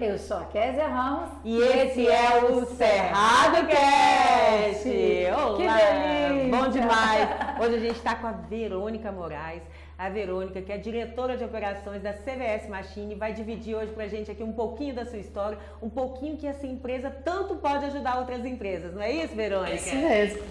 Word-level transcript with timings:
Eu 0.00 0.18
sou 0.18 0.38
a 0.38 0.44
Kézia 0.44 0.88
Ramos. 0.88 1.30
E 1.44 1.56
esse 1.56 2.06
é 2.08 2.42
o 2.42 2.66
Cerrado 2.66 3.66
Cast. 3.66 4.88
Olá! 4.88 5.56
Que 5.56 5.66
delícia! 5.66 6.50
Bom 6.50 6.68
demais! 6.68 7.28
Hoje 7.60 7.74
a 7.76 7.78
gente 7.78 7.96
está 7.96 8.16
com 8.16 8.26
a 8.26 8.32
Verônica 8.32 9.12
Moraes. 9.12 9.62
A 9.96 10.08
Verônica, 10.08 10.60
que 10.60 10.72
é 10.72 10.78
diretora 10.78 11.36
de 11.36 11.44
operações 11.44 12.02
da 12.02 12.12
CVS 12.12 12.68
Machine, 12.68 13.14
vai 13.14 13.32
dividir 13.32 13.76
hoje 13.76 13.92
pra 13.92 14.08
gente 14.08 14.30
aqui 14.30 14.42
um 14.42 14.52
pouquinho 14.52 14.94
da 14.94 15.04
sua 15.04 15.18
história, 15.18 15.58
um 15.80 15.88
pouquinho 15.88 16.36
que 16.36 16.46
essa 16.46 16.66
empresa 16.66 17.10
tanto 17.10 17.54
pode 17.56 17.84
ajudar 17.84 18.18
outras 18.18 18.44
empresas, 18.44 18.92
não 18.92 19.02
é 19.02 19.12
isso, 19.12 19.34
Verônica? 19.34 19.76
Isso 19.76 19.94
mesmo. 19.94 20.42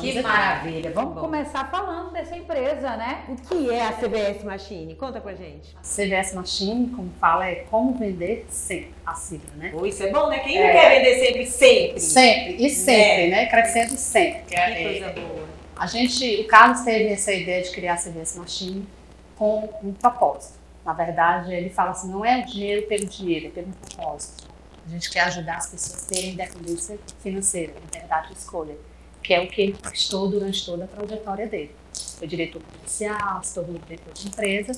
Que 0.00 0.20
maravilha! 0.20 0.90
Vamos 0.90 1.14
Bom. 1.14 1.20
começar 1.20 1.70
falando 1.70 2.12
dessa 2.12 2.36
empresa, 2.36 2.96
né? 2.96 3.24
O 3.28 3.36
que 3.36 3.70
é 3.70 3.86
a 3.86 3.92
CVS 3.92 4.42
Machine? 4.42 4.94
Conta 4.96 5.20
pra 5.20 5.34
gente. 5.34 5.74
CVS 5.82 6.34
Machine, 6.34 6.88
como 6.88 7.10
fala, 7.20 7.46
é 7.48 7.54
como 7.70 7.94
vender 7.94 8.44
sempre, 8.50 8.92
a 9.06 9.14
sigla, 9.14 9.50
né? 9.56 9.72
Oh, 9.74 9.86
isso 9.86 10.02
é 10.02 10.10
bom, 10.10 10.28
né? 10.28 10.40
Quem 10.40 10.58
É. 10.58 10.66
não 10.66 10.72
quer 10.72 10.96
vender 10.96 11.26
sempre, 11.26 11.46
sempre? 11.46 12.00
Sempre, 12.00 12.66
e 12.66 12.70
sempre, 12.70 13.28
né? 13.30 13.46
Crescendo 13.46 13.96
sempre. 13.96 14.42
Que 14.48 14.82
coisa 14.82 15.08
boa. 15.12 15.44
A 15.76 15.86
gente, 15.86 16.40
o 16.40 16.46
Carlos 16.46 16.80
teve 16.80 17.12
essa 17.12 17.32
ideia 17.32 17.62
de 17.62 17.70
criar 17.70 17.94
a 17.94 17.96
CVS 17.96 18.36
Machine 18.36 18.86
com 19.36 19.68
um 19.82 19.92
propósito. 19.92 20.54
Na 20.84 20.92
verdade, 20.92 21.52
ele 21.54 21.70
fala 21.70 21.90
assim, 21.92 22.10
não 22.10 22.24
é 22.24 22.40
o 22.40 22.46
dinheiro 22.46 22.86
pelo 22.86 23.06
dinheiro, 23.06 23.46
é 23.46 23.50
pelo 23.50 23.68
propósito. 23.68 24.44
A 24.86 24.90
gente 24.90 25.10
quer 25.10 25.20
ajudar 25.22 25.56
as 25.56 25.68
pessoas 25.68 26.04
a 26.04 26.08
terem 26.08 26.30
independência 26.32 26.98
financeira, 27.22 27.72
liberdade 27.80 28.28
de 28.28 28.34
escolha, 28.38 28.76
que 29.24 29.32
é 29.32 29.40
o 29.40 29.48
que 29.48 29.62
ele 29.62 29.72
conquistou 29.72 30.28
durante 30.28 30.64
toda 30.64 30.84
a 30.84 30.86
trajetória 30.86 31.46
dele. 31.46 31.70
Foi 32.18 32.28
diretor 32.28 32.62
comercial, 32.62 33.42
se 33.42 33.54
tornou 33.54 33.80
diretor 33.88 34.12
de 34.12 34.28
empresa, 34.28 34.72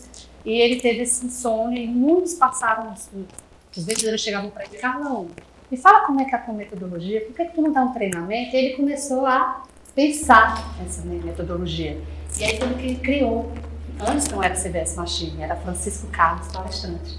e 0.44 0.52
ele 0.52 0.80
teve 0.80 1.02
esse 1.02 1.28
sonho, 1.30 1.76
e 1.76 1.86
muitos 1.86 2.34
passaram, 2.34 2.94
os, 2.94 3.84
vendedores 3.84 4.20
chegavam 4.22 4.48
para 4.48 4.64
ele, 4.64 4.78
Carlão, 4.78 5.26
me 5.70 5.76
fala 5.76 6.06
como 6.06 6.20
é 6.20 6.24
que 6.24 6.34
é 6.34 6.38
a 6.38 6.40
tua 6.40 6.54
metodologia, 6.54 7.20
por 7.22 7.34
que, 7.34 7.44
que 7.44 7.54
tu 7.54 7.60
não 7.60 7.72
dá 7.72 7.82
um 7.82 7.92
treinamento? 7.92 8.54
E 8.54 8.58
ele 8.58 8.76
começou 8.76 9.26
a 9.26 9.64
pensar 9.94 10.76
nessa 10.78 11.02
metodologia. 11.04 12.00
E 12.38 12.44
aí 12.44 12.58
tudo 12.58 12.74
que 12.76 12.86
ele 12.86 12.96
criou, 12.96 13.52
antes 14.00 14.28
não 14.28 14.42
era 14.42 14.54
CVS 14.54 14.94
Machine, 14.94 15.42
era 15.42 15.56
Francisco 15.56 16.06
Carlos 16.06 16.48
Palestrante. 16.52 17.18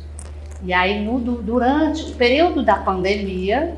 E 0.64 0.72
aí 0.74 1.04
no, 1.04 1.20
du- 1.20 1.42
durante 1.42 2.04
o 2.04 2.16
período 2.16 2.64
da 2.64 2.78
pandemia, 2.78 3.76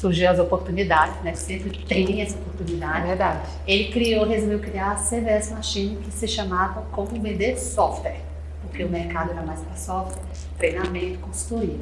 surgiu 0.00 0.30
as 0.30 0.38
oportunidades, 0.38 1.22
né? 1.22 1.34
Sempre 1.34 1.76
tem 1.84 2.22
essa 2.22 2.34
É 2.36 2.38
oportunidade. 2.40 3.06
verdade. 3.06 3.40
Ele 3.66 3.92
criou, 3.92 4.26
resolveu 4.26 4.58
criar 4.58 4.92
a 4.92 4.94
CVS 4.94 5.50
Machine, 5.50 5.96
que 5.96 6.10
se 6.10 6.26
chamava 6.26 6.82
Como 6.90 7.20
Vender 7.20 7.58
Software, 7.58 8.20
porque 8.62 8.82
o 8.82 8.88
mercado 8.88 9.32
era 9.32 9.42
mais 9.42 9.60
para 9.60 9.76
software, 9.76 10.22
treinamento, 10.56 11.18
consultoria. 11.18 11.76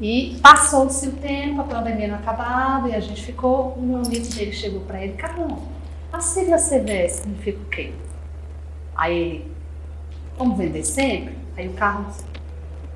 E 0.00 0.38
passou-se 0.40 1.08
o 1.08 1.12
tempo, 1.12 1.60
a 1.60 1.64
pandemia 1.64 2.08
não 2.08 2.14
acabava 2.16 2.88
e 2.88 2.94
a 2.94 3.00
gente 3.00 3.22
ficou. 3.24 3.76
Um 3.76 3.96
amigo 3.96 4.26
dele 4.34 4.52
chegou 4.52 4.80
para 4.82 5.02
ele: 5.02 5.14
Carlão, 5.14 5.62
a 6.12 6.20
sigla 6.20 6.56
CVS 6.58 7.12
significa 7.16 7.58
o 7.58 7.64
quê? 7.66 7.92
Aí 8.94 9.18
ele: 9.20 9.52
Como 10.38 10.56
vender 10.56 10.84
sempre? 10.84 11.36
Aí 11.56 11.68
o 11.68 11.72
Carlos: 11.72 12.16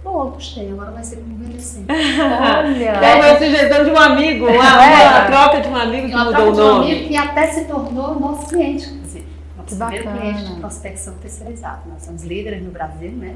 Pô, 0.07 0.27
gostei, 0.27 0.71
agora 0.71 0.93
vai 0.93 1.03
ser 1.03 1.17
como 1.17 1.37
vender 1.37 1.61
sempre. 1.61 1.97
Olha! 1.97 2.85
É 2.85 3.15
uma 3.17 3.39
sugestão 3.39 3.85
de 3.85 3.91
um 3.91 3.99
amigo, 3.99 4.45
uma, 4.47 4.85
É. 4.85 5.09
uma 5.09 5.25
troca 5.27 5.61
de 5.61 5.69
um 5.69 5.75
amigo 5.77 6.07
que 6.09 6.15
Uma 6.15 6.25
mudou 6.27 6.41
o 6.43 6.43
troca 6.45 6.53
de 6.55 6.61
um 6.61 6.65
nome. 6.79 6.93
amigo 6.93 7.09
que 7.09 7.17
até 7.17 7.47
se 7.49 7.65
tornou 7.65 8.21
nosso 8.21 8.47
cliente, 8.47 8.89
inclusive. 8.89 9.27
Nosso 9.57 9.69
Que 9.69 9.75
primeiro 9.75 10.05
bacana. 10.05 10.21
cliente 10.33 10.55
de 10.55 10.61
prospecção 10.61 11.15
terceirizada. 11.15 11.81
Nós 11.93 12.05
somos 12.05 12.23
líderes 12.23 12.63
no 12.63 12.71
Brasil, 12.71 13.11
né? 13.11 13.35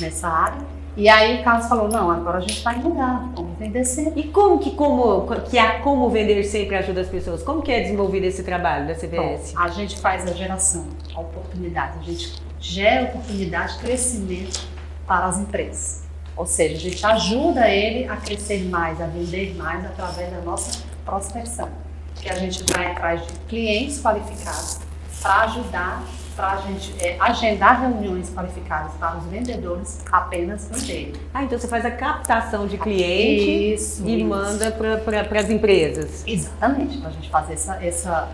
Nessa 0.00 0.26
área. 0.26 0.58
E 0.96 1.08
aí 1.08 1.40
o 1.40 1.44
Carlos 1.44 1.68
falou, 1.68 1.88
não, 1.88 2.10
agora 2.10 2.38
a 2.38 2.40
gente 2.40 2.60
vai 2.64 2.74
mudar, 2.76 3.30
vamos 3.36 3.56
vender 3.56 3.84
sempre. 3.84 4.20
E 4.22 4.24
como 4.24 4.58
que, 4.58 4.72
como, 4.72 5.24
que 5.48 5.56
a 5.56 5.78
Como 5.78 6.10
Vender 6.10 6.42
Sempre 6.42 6.74
ajuda 6.74 7.02
as 7.02 7.08
pessoas? 7.08 7.44
Como 7.44 7.62
que 7.62 7.70
é 7.70 7.82
desenvolvido 7.82 8.24
esse 8.26 8.42
trabalho 8.42 8.88
da 8.88 8.94
CVS? 8.96 9.52
Bom, 9.54 9.60
a 9.62 9.68
gente 9.68 9.96
faz 10.00 10.28
a 10.28 10.34
geração, 10.34 10.86
a 11.14 11.20
oportunidade, 11.20 11.98
a 12.00 12.02
gente 12.02 12.34
gera 12.58 13.04
oportunidade, 13.04 13.78
crescimento 13.78 14.60
para 15.06 15.26
as 15.26 15.38
empresas. 15.38 16.09
Ou 16.40 16.46
seja, 16.46 16.74
a 16.74 16.78
gente 16.78 17.04
ajuda 17.04 17.68
ele 17.68 18.08
a 18.08 18.16
crescer 18.16 18.64
mais, 18.64 18.98
a 18.98 19.04
vender 19.04 19.54
mais 19.56 19.84
através 19.84 20.30
da 20.32 20.40
nossa 20.40 20.82
prospecção. 21.04 21.68
Que 22.14 22.30
a 22.30 22.34
gente 22.34 22.64
vai 22.72 22.92
atrás 22.92 23.26
de 23.26 23.32
clientes 23.40 24.00
qualificados 24.00 24.78
para 25.20 25.42
ajudar, 25.42 26.02
para 26.34 26.52
a 26.52 26.56
gente 26.62 26.94
é, 26.98 27.18
agendar 27.20 27.82
reuniões 27.82 28.30
qualificadas 28.30 28.92
para 28.94 29.18
os 29.18 29.24
vendedores 29.26 30.00
apenas 30.10 30.66
venderem. 30.70 31.12
Ah, 31.34 31.44
então 31.44 31.58
você 31.58 31.68
faz 31.68 31.84
a 31.84 31.90
captação 31.90 32.66
de 32.66 32.78
cliente 32.78 33.74
Isso. 33.74 34.02
e 34.06 34.20
isso. 34.20 34.26
manda 34.26 34.70
para 34.70 35.40
as 35.40 35.50
empresas. 35.50 36.24
Exatamente, 36.26 36.96
para 36.96 37.10
a 37.10 37.12
gente 37.12 37.28
fazer 37.28 37.52
essa. 37.52 37.84
essa 37.84 38.28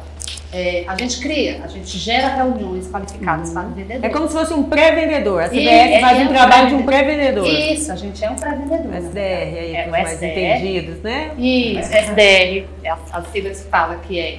é, 0.52 0.84
a 0.86 0.96
gente 0.96 1.20
cria, 1.20 1.60
a 1.64 1.66
gente 1.66 1.98
gera 1.98 2.28
reuniões 2.28 2.88
qualificadas 2.88 3.50
para 3.50 3.66
os 3.68 3.74
vendedores. 3.74 4.02
É 4.04 4.08
como 4.08 4.28
se 4.28 4.34
fosse 4.34 4.52
um 4.54 4.62
pré-vendedor. 4.64 5.42
A 5.42 5.48
CVS 5.48 5.96
E- 5.96 6.00
faz 6.00 6.18
é 6.20 6.22
um 6.24 6.28
trabalho 6.28 6.68
de 6.68 6.74
um 6.74 6.82
pré-vendedor. 6.84 7.46
Isso, 7.46 7.92
a 7.92 7.96
gente 7.96 8.24
é 8.24 8.30
um 8.30 8.36
pré-vendedor. 8.36 8.94
SDR 8.94 9.12
verdade. 9.12 9.58
aí, 9.58 9.76
É, 9.76 9.82
o 9.82 9.84
os 9.86 9.90
mais 9.90 10.12
SDR. 10.12 10.30
entendidos, 10.30 11.02
né? 11.02 11.30
Isso, 11.36 11.92
SDR, 11.92 12.66
é 12.84 12.90
a, 12.90 12.98
a 13.12 13.22
sigla 13.24 13.50
que 13.50 13.56
fala 13.64 13.96
que 13.96 14.18
é 14.18 14.38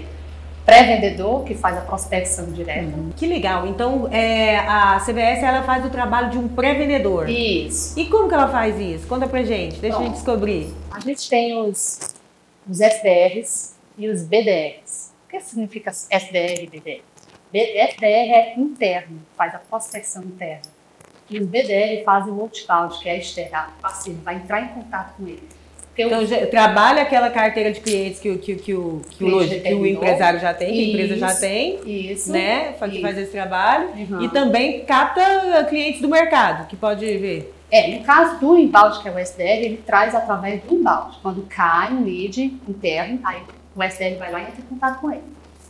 pré-vendedor, 0.65 1.43
que 1.45 1.55
faz 1.55 1.77
a 1.77 1.81
prospecção 1.81 2.45
direta. 2.51 2.91
Que 3.15 3.25
legal. 3.25 3.65
Então, 3.67 4.07
é, 4.11 4.57
a 4.57 4.99
CVS 4.99 5.41
ela 5.41 5.63
faz 5.63 5.85
o 5.85 5.89
trabalho 5.89 6.29
de 6.29 6.37
um 6.37 6.47
pré-vendedor. 6.47 7.29
Isso. 7.29 7.97
E 7.97 8.05
como 8.07 8.27
que 8.27 8.33
ela 8.33 8.49
faz 8.49 8.77
isso? 8.79 9.07
Conta 9.07 9.27
pra 9.27 9.43
gente, 9.43 9.79
deixa 9.79 9.95
a 9.95 9.99
Bom. 9.99 10.05
gente 10.07 10.15
descobrir. 10.15 10.73
A 10.91 10.99
gente 10.99 11.29
tem 11.29 11.57
os, 11.57 12.13
os 12.69 12.81
SDRs 12.81 13.75
e 13.97 14.09
os 14.09 14.23
BDRs. 14.23 14.86
O 15.37 15.39
que 15.39 15.45
significa 15.45 15.91
SDR 15.91 16.63
e 16.63 16.67
BDR? 16.67 17.01
SDR 17.53 18.05
é 18.33 18.53
interno, 18.57 19.19
faz 19.37 19.53
a 19.53 19.59
prospecção 19.59 20.23
interna. 20.23 20.63
E 21.29 21.39
os 21.39 21.45
BDR 21.47 22.03
fazem 22.03 22.33
o 22.33 22.41
outbound, 22.41 22.97
que 22.99 23.07
é 23.07 23.17
externo, 23.19 23.55
a 23.55 23.69
passivo, 23.81 24.19
vai 24.23 24.35
entrar 24.35 24.61
em 24.61 24.67
contato 24.69 25.15
com 25.17 25.27
ele. 25.27 25.43
O 25.97 26.01
Então, 26.01 26.25
já- 26.25 26.45
trabalha 26.47 27.01
aquela 27.01 27.29
carteira 27.29 27.71
de 27.71 27.79
clientes 27.81 28.19
que, 28.19 28.29
o- 28.29 28.37
que, 28.39 28.53
o- 28.53 28.57
que, 28.59 28.73
o, 28.73 29.01
que, 29.09 29.23
o, 29.23 29.27
loja- 29.27 29.59
que 29.59 29.73
o 29.73 29.85
empresário 29.85 30.39
já 30.39 30.53
tem, 30.53 30.71
que 30.73 30.79
a 30.79 30.87
empresa 30.89 31.17
já 31.17 31.27
Isso. 31.31 31.39
tem, 31.41 32.11
Isso. 32.11 32.31
né? 32.31 32.73
Faz, 32.73 32.91
Isso. 32.93 33.01
faz 33.01 33.17
esse 33.17 33.31
trabalho. 33.31 33.89
Uhum. 33.89 34.21
E 34.21 34.29
também 34.29 34.85
capta 34.85 35.65
clientes 35.69 36.01
do 36.01 36.07
mercado, 36.07 36.67
que 36.67 36.75
pode 36.75 37.05
ver. 37.17 37.53
É, 37.71 37.95
no 37.97 38.03
caso 38.03 38.39
do 38.39 38.57
embalde, 38.57 39.01
que 39.01 39.09
é 39.09 39.11
o 39.11 39.17
SDR, 39.19 39.63
ele 39.65 39.77
traz 39.85 40.13
através 40.15 40.61
do 40.63 40.73
embalde. 40.75 41.17
Quando 41.21 41.41
cai 41.47 41.91
um 41.91 42.03
lead 42.03 42.41
interno, 42.67 43.19
aí 43.23 43.41
o 43.77 43.83
SDR 43.83 44.17
vai 44.17 44.31
lá 44.31 44.39
e 44.41 44.43
entra 44.47 44.59
em 44.61 44.65
contato 44.65 44.99
com 44.99 45.11
ele. 45.11 45.23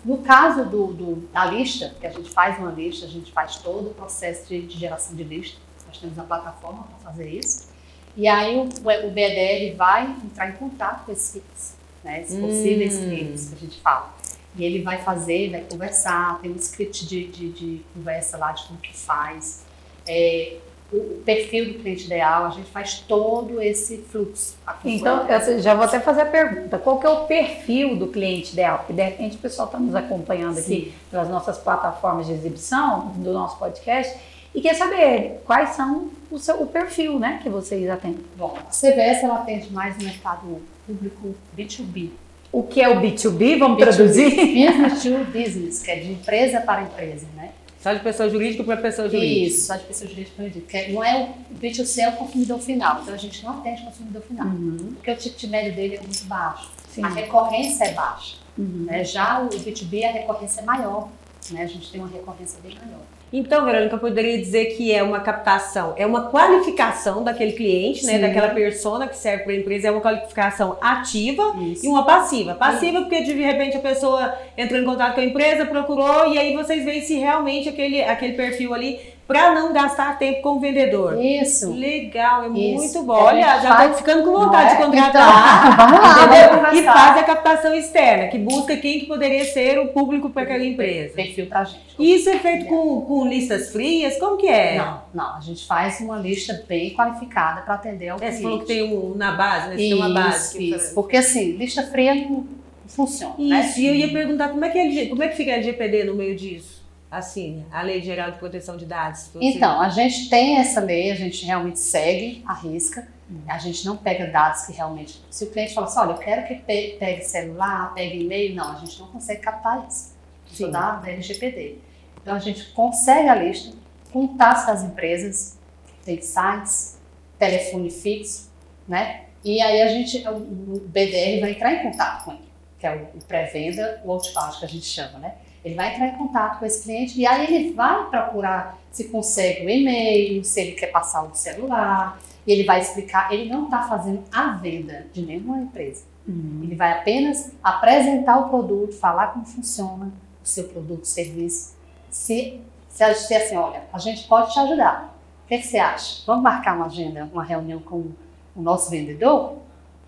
No 0.05 0.19
caso 0.19 0.63
do, 0.65 0.87
do- 0.93 1.15
da 1.33 1.45
lista, 1.45 1.93
que 1.99 2.07
a 2.07 2.11
gente 2.11 2.29
faz 2.29 2.57
uma 2.57 2.71
lista, 2.71 3.05
a 3.05 3.09
gente 3.09 3.31
faz 3.31 3.57
todo 3.57 3.89
o 3.89 3.93
processo 3.93 4.47
de, 4.47 4.61
de 4.61 4.77
geração 4.77 5.15
de 5.15 5.23
lista. 5.23 5.57
Nós 5.87 5.97
temos 5.97 6.17
a 6.17 6.23
plataforma 6.23 6.83
para 6.83 7.11
fazer 7.11 7.29
isso. 7.29 7.67
E 8.15 8.27
aí 8.27 8.55
o, 8.57 8.63
o 8.63 9.11
BDR 9.11 9.75
vai 9.75 10.05
entrar 10.23 10.49
em 10.49 10.53
contato 10.53 11.05
com 11.05 11.11
esses 11.11 11.31
clientes, 11.31 11.75
né? 12.03 12.21
Esses 12.21 12.39
possíveis 12.39 12.95
Hum. 12.95 13.01
clientes 13.01 13.49
que 13.49 13.55
a 13.55 13.57
gente 13.59 13.79
fala. 13.81 14.15
E 14.55 14.63
ele 14.63 14.81
vai 14.81 14.97
fazer, 15.03 15.51
vai 15.51 15.61
conversar, 15.61 16.39
tem 16.41 16.51
um 16.51 16.55
script 16.55 17.05
de, 17.05 17.27
de, 17.27 17.51
de 17.51 17.81
conversa 17.93 18.37
lá 18.37 18.51
de 18.53 18.63
como 18.65 18.79
que 18.79 18.95
faz. 18.97 19.63
É, 20.07 20.57
o 20.91 21.21
perfil 21.25 21.73
do 21.73 21.79
cliente 21.79 22.05
ideal, 22.05 22.45
a 22.45 22.49
gente 22.49 22.69
faz 22.69 22.99
todo 22.99 23.61
esse 23.61 23.97
fluxo. 23.97 24.55
Então, 24.85 25.27
eu 25.27 25.59
já 25.59 25.73
vou 25.73 25.83
até 25.83 25.99
fazer 25.99 26.21
a 26.21 26.25
pergunta: 26.25 26.77
qual 26.77 26.99
que 26.99 27.05
é 27.05 27.09
o 27.09 27.25
perfil 27.25 27.95
do 27.95 28.07
cliente 28.07 28.53
ideal? 28.53 28.79
Porque 28.79 28.93
de 28.93 29.01
repente 29.01 29.35
o 29.35 29.39
pessoal 29.39 29.67
está 29.67 29.79
nos 29.79 29.95
acompanhando 29.95 30.57
aqui 30.57 30.85
Sim. 30.85 30.93
pelas 31.11 31.29
nossas 31.29 31.57
plataformas 31.57 32.27
de 32.27 32.33
exibição 32.33 33.07
do 33.17 33.33
nosso 33.33 33.57
podcast 33.57 34.17
e 34.55 34.61
quer 34.61 34.75
saber 34.75 35.41
quais 35.45 35.69
são 35.71 36.09
o, 36.31 36.39
seu, 36.39 36.61
o 36.61 36.67
perfil 36.67 37.19
né, 37.19 37.39
que 37.43 37.49
vocês 37.49 37.89
atendem. 37.89 38.23
Bom, 38.37 38.57
a 38.57 38.71
CVS 38.71 39.23
ela 39.23 39.35
atende 39.35 39.71
mais 39.71 39.97
no 39.97 40.05
mercado 40.05 40.61
público 40.85 41.35
B2B. 41.57 42.09
O 42.51 42.63
que 42.63 42.81
é 42.81 42.87
o 42.87 43.01
B2B? 43.01 43.59
Vamos 43.59 43.77
B2B, 43.77 43.81
traduzir? 43.81 44.29
Business 44.31 45.03
to 45.03 45.25
business, 45.31 45.83
que 45.83 45.91
é 45.91 45.95
de 45.97 46.11
empresa 46.13 46.61
para 46.61 46.83
empresa, 46.83 47.27
né? 47.35 47.51
Só 47.87 47.93
de 47.93 47.99
pessoa 48.01 48.29
jurídica 48.29 48.63
para 48.65 48.77
pessoa 48.77 49.07
jurídica. 49.07 49.47
Isso, 49.47 49.67
só 49.67 49.75
de 49.77 49.83
pessoas 49.85 50.09
jurídicas 50.09 50.35
para 50.35 50.45
jurídicas. 50.49 50.81
Que 50.85 50.91
Não 50.91 51.03
é 51.03 51.33
o 51.49 51.55
B2C, 51.55 51.99
é 51.99 52.09
o 52.09 52.11
consumidor 52.17 52.59
final. 52.59 52.99
Então 53.01 53.13
a 53.13 53.17
gente 53.17 53.45
não 53.45 53.59
atende 53.59 53.81
o 53.81 53.85
consumidor 53.85 54.21
final. 54.23 54.47
Uhum, 54.47 54.91
Porque 54.95 55.11
o 55.11 55.15
ticket 55.15 55.49
médio 55.49 55.73
dele 55.73 55.95
é 55.95 56.01
muito 56.01 56.25
baixo. 56.25 56.69
sim. 56.89 57.01
A 57.01 57.07
recorrência 57.07 57.85
é 57.85 57.93
baixa. 57.93 58.35
Uhum. 58.57 58.87
Né? 58.87 59.05
Já 59.05 59.39
o 59.39 59.47
B2B, 59.47 60.03
a 60.03 60.11
recorrência 60.11 60.59
é 60.59 60.63
maior. 60.65 61.07
Né? 61.51 61.63
A 61.63 61.67
gente 61.67 61.91
tem 61.91 62.01
uma 62.01 62.09
recorrência 62.09 62.59
bem 62.61 62.75
maior. 62.75 63.01
Então, 63.31 63.65
Verônica, 63.65 63.93
eu 63.93 63.99
poderia 63.99 64.37
dizer 64.37 64.77
que 64.77 64.93
é 64.93 65.03
uma 65.03 65.19
captação, 65.19 65.93
é 65.97 66.05
uma 66.05 66.29
qualificação 66.29 67.25
daquele 67.25 67.51
cliente, 67.51 68.05
né? 68.05 68.13
Sim. 68.13 68.21
Daquela 68.21 68.49
persona 68.49 69.05
que 69.05 69.17
serve 69.17 69.43
para 69.43 69.51
a 69.51 69.55
empresa, 69.57 69.89
é 69.89 69.91
uma 69.91 69.99
qualificação 69.99 70.77
ativa 70.79 71.53
Isso. 71.61 71.85
e 71.85 71.89
uma 71.89 72.05
passiva. 72.05 72.55
Passiva 72.55 73.01
porque 73.01 73.23
de 73.23 73.33
repente 73.33 73.75
a 73.75 73.81
pessoa 73.81 74.33
entrou 74.57 74.79
em 74.79 74.85
contato 74.85 75.15
com 75.15 75.21
a 75.21 75.25
empresa, 75.25 75.65
procurou 75.65 76.33
e 76.33 76.37
aí 76.37 76.55
vocês 76.55 76.85
veem 76.85 77.01
se 77.01 77.15
realmente 77.15 77.67
aquele, 77.67 78.01
aquele 78.01 78.33
perfil 78.33 78.73
ali 78.73 79.16
para 79.27 79.53
não 79.53 79.73
gastar 79.73 80.17
tempo 80.17 80.41
com 80.41 80.49
o 80.51 80.59
vendedor. 80.59 81.21
Isso. 81.21 81.73
Legal, 81.73 82.45
é 82.45 82.47
Isso. 82.47 82.75
muito 82.75 83.03
bom. 83.03 83.13
A 83.13 83.23
Olha, 83.25 83.59
já 83.59 83.75
faz- 83.75 83.91
tô 83.91 83.97
ficando 83.97 84.23
com 84.23 84.31
vontade 84.31 84.71
é? 84.73 84.75
de 84.77 84.83
contratar. 84.83 85.73
Então, 85.73 85.75
vamos 85.87 86.01
lá, 86.01 86.23
Entendeu? 86.23 86.81
E 86.81 86.85
faz 86.85 87.17
a 87.17 87.23
captação 87.23 87.73
externa, 87.73 88.27
que 88.29 88.37
busca 88.37 88.77
quem 88.77 88.99
que 89.01 89.05
poderia 89.05 89.43
ser 89.43 89.79
o 89.79 89.89
público 89.89 90.29
para 90.29 90.43
aquela 90.43 90.63
empresa. 90.65 91.13
Perfil 91.15 91.47
pra 91.47 91.65
gente. 91.65 91.81
Isso 91.99 92.29
é 92.29 92.39
feito 92.39 92.65
com, 92.67 93.01
com 93.01 93.27
listas 93.27 93.71
frias? 93.71 94.17
Como 94.17 94.37
que 94.37 94.47
é? 94.47 94.77
Não, 94.77 95.01
não. 95.13 95.35
A 95.35 95.39
gente 95.41 95.65
faz 95.67 95.99
uma 95.99 96.17
lista 96.17 96.63
bem 96.67 96.91
qualificada 96.91 97.61
para 97.61 97.73
atender 97.73 98.09
ao 98.09 98.17
É, 98.17 98.19
cliente. 98.19 98.37
você 98.37 98.43
falou 98.43 98.59
que 98.59 98.65
tem 98.65 98.83
um 98.83 99.13
na 99.15 99.31
base, 99.33 99.67
né? 99.67 99.71
Você 99.73 99.77
tem 99.77 99.87
Isso, 99.91 99.97
uma 99.97 100.09
base. 100.09 100.69
isso. 100.73 100.93
Porque 100.95 101.17
assim, 101.17 101.51
lista 101.57 101.83
fria 101.83 102.15
não 102.15 102.45
funciona, 102.87 103.33
né? 103.37 103.59
Isso, 103.59 103.79
e 103.81 103.87
eu 103.87 103.93
ia 103.95 104.07
perguntar 104.09 104.49
como 104.49 104.63
é 104.63 104.69
que, 104.69 104.77
é, 104.79 105.05
como 105.07 105.21
é 105.21 105.27
que 105.27 105.35
fica 105.35 105.51
a 105.51 105.55
LGPD 105.55 106.05
no 106.05 106.15
meio 106.15 106.35
disso? 106.35 106.76
Assim, 107.09 107.65
a 107.71 107.81
Lei 107.81 108.01
Geral 108.01 108.31
de 108.31 108.37
Proteção 108.37 108.75
de 108.75 108.85
Dados. 108.85 109.27
Você- 109.33 109.39
Então, 109.41 109.79
a 109.81 109.89
gente 109.89 110.29
tem 110.29 110.57
essa 110.57 110.81
lei, 110.81 111.09
a 111.11 111.15
gente 111.15 111.45
realmente 111.45 111.79
segue 111.79 112.43
a 112.45 112.53
risca. 112.53 113.07
A 113.47 113.57
gente 113.57 113.85
não 113.85 113.95
pega 113.97 114.27
dados 114.27 114.65
que 114.65 114.73
realmente. 114.73 115.21
Se 115.29 115.43
o 115.45 115.49
cliente 115.51 115.73
fala 115.73 115.87
assim, 115.87 115.99
olha, 115.99 116.11
eu 116.11 116.17
quero 116.17 116.47
que 116.47 116.55
pe- 116.55 116.95
pegue 116.99 117.21
celular, 117.23 117.93
pegue 117.93 118.21
e-mail, 118.23 118.55
não, 118.55 118.71
a 118.71 118.75
gente 118.79 118.99
não 118.99 119.07
consegue 119.07 119.41
captar 119.41 119.85
isso. 119.87 120.15
Isso 120.49 120.69
dá 120.71 120.91
da 120.91 121.09
LGPD. 121.09 121.77
Então 122.21 122.35
a 122.35 122.39
gente 122.39 122.65
consegue 122.71 123.27
a 123.27 123.35
lista, 123.35 123.75
contatos 124.13 124.65
das 124.65 124.83
empresas, 124.83 125.57
tem 126.05 126.21
sites, 126.21 126.97
telefone 127.37 127.89
fixo, 127.89 128.49
né? 128.87 129.25
E 129.43 129.61
aí 129.61 129.81
a 129.81 129.87
gente, 129.89 130.25
o 130.27 130.79
BDR 130.87 131.39
vai 131.41 131.51
entrar 131.51 131.73
em 131.73 131.83
contato 131.91 132.23
com 132.25 132.31
ele, 132.31 132.47
que 132.79 132.87
é 132.87 132.95
o 132.95 133.17
o 133.17 133.23
pré-venda, 133.25 134.01
o 134.05 134.11
outbound 134.11 134.57
que 134.59 134.65
a 134.65 134.69
gente 134.69 134.85
chama, 134.85 135.19
né? 135.19 135.35
Ele 135.67 135.75
vai 135.75 135.93
entrar 135.93 136.07
em 136.07 136.15
contato 136.15 136.59
com 136.59 136.65
esse 136.65 136.83
cliente 136.83 137.19
e 137.19 137.27
aí 137.27 137.53
ele 137.53 137.73
vai 137.73 138.09
procurar 138.09 138.79
se 138.89 139.09
consegue 139.09 139.65
o 139.65 139.69
e-mail, 139.69 140.43
se 140.45 140.61
ele 140.61 140.71
quer 140.71 140.87
passar 140.87 141.23
o 141.23 141.35
celular, 141.35 142.19
e 142.45 142.51
ele 142.53 142.63
vai 142.63 142.79
explicar. 142.79 143.31
Ele 143.33 143.49
não 143.49 143.65
está 143.65 143.83
fazendo 143.83 144.23
a 144.31 144.51
venda 144.51 145.05
de 145.11 145.21
nenhuma 145.21 145.59
empresa. 145.59 146.05
Hum. 146.27 146.61
Ele 146.63 146.73
vai 146.73 146.93
apenas 146.93 147.51
apresentar 147.61 148.37
o 148.39 148.49
produto, 148.49 148.95
falar 148.95 149.27
como 149.33 149.45
funciona 149.45 150.05
o 150.41 150.47
seu 150.47 150.63
produto, 150.69 151.05
serviço. 151.05 151.75
Se, 152.09 152.61
se 152.89 153.03
a 153.03 153.11
gente 153.11 153.33
assim, 153.33 153.57
olha, 153.57 153.83
a 153.91 153.99
gente 153.99 154.25
pode 154.25 154.53
te 154.53 154.59
ajudar. 154.59 155.13
O 155.43 155.47
que, 155.49 155.57
que 155.57 155.67
você 155.67 155.77
acha? 155.77 156.23
Vamos 156.25 156.43
marcar 156.43 156.75
uma 156.75 156.85
agenda, 156.85 157.29
uma 157.31 157.43
reunião 157.43 157.79
com 157.79 158.11
o 158.55 158.61
nosso 158.61 158.89
vendedor 158.89 159.57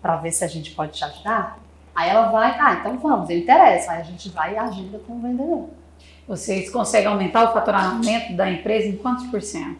para 0.00 0.16
ver 0.16 0.32
se 0.32 0.42
a 0.42 0.48
gente 0.48 0.70
pode 0.72 0.92
te 0.92 1.04
ajudar? 1.04 1.58
Aí 2.00 2.08
ela 2.08 2.30
vai, 2.30 2.56
ah, 2.58 2.78
então 2.80 2.96
vamos, 2.96 3.28
eu 3.28 3.36
interessa. 3.36 3.92
Aí 3.92 4.00
a 4.00 4.04
gente 4.04 4.30
vai 4.30 4.54
e 4.54 4.56
agenda 4.56 4.98
com 5.06 5.18
o 5.18 5.20
vendedor. 5.20 5.68
Vocês 6.26 6.70
conseguem 6.70 7.08
aumentar 7.08 7.50
o 7.50 7.52
faturamento 7.52 8.32
da 8.32 8.50
empresa 8.50 8.88
em 8.88 8.96
quantos 8.96 9.26
por 9.26 9.42
cento? 9.42 9.76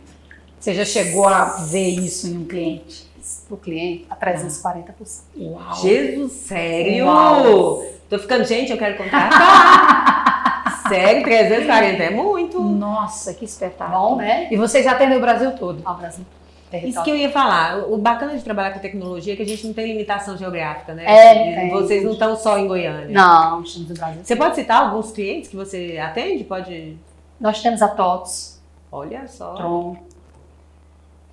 Você 0.59 0.75
já 0.75 0.85
chegou 0.85 1.27
a 1.27 1.45
ver 1.45 1.89
isso 1.89 2.27
em 2.27 2.37
um 2.37 2.45
cliente? 2.45 3.09
O 3.49 3.57
cliente 3.57 4.07
a 4.11 4.17
340%. 4.17 4.93
Uau! 5.39 5.77
Jesus, 5.77 6.33
sério? 6.33 7.07
Uau. 7.07 7.85
Tô 8.11 8.19
ficando, 8.19 8.45
gente, 8.45 8.71
eu 8.71 8.77
quero 8.77 8.99
contratar. 8.99 10.83
sério, 10.89 11.23
340 11.23 12.03
é 12.03 12.11
muito. 12.11 12.61
Nossa, 12.61 13.33
que 13.33 13.47
espetáculo. 13.47 13.99
Bom, 13.99 14.17
né? 14.17 14.47
E 14.51 14.59
vocês 14.59 14.87
atendem 14.87 15.17
o 15.17 15.21
Brasil 15.23 15.53
todo? 15.53 15.81
Ao 15.87 15.97
Brasil. 15.97 16.27
Isso 16.27 16.50
Território. 16.71 17.05
que 17.05 17.11
eu 17.11 17.17
ia 17.17 17.31
falar. 17.31 17.91
O 17.91 17.99
bacana 17.99 18.37
de 18.37 18.43
trabalhar 18.43 18.73
com 18.73 18.79
tecnologia 18.79 19.33
é 19.33 19.37
que 19.37 19.43
a 19.43 19.47
gente 19.47 19.67
não 19.67 19.75
tem 19.75 19.87
limitação 19.87 20.37
geográfica, 20.37 20.95
né? 20.95 21.05
É, 21.05 21.55
tem. 21.55 21.71
Vocês 21.71 22.05
não 22.05 22.13
estão 22.13 22.37
só 22.37 22.59
em 22.59 22.69
Goiânia. 22.69 23.09
Não, 23.11 23.63
estamos 23.63 23.89
do 23.89 23.95
Brasil. 23.95 24.21
Você 24.23 24.37
pode 24.37 24.55
citar 24.55 24.83
alguns 24.83 25.11
clientes 25.11 25.51
que 25.51 25.57
você 25.57 25.99
atende? 26.03 26.45
Pode. 26.45 26.97
Nós 27.41 27.61
temos 27.63 27.83
a 27.83 27.89
TOTS, 27.89 28.61
Olha 28.93 29.27
só. 29.29 29.55
Tron. 29.55 29.97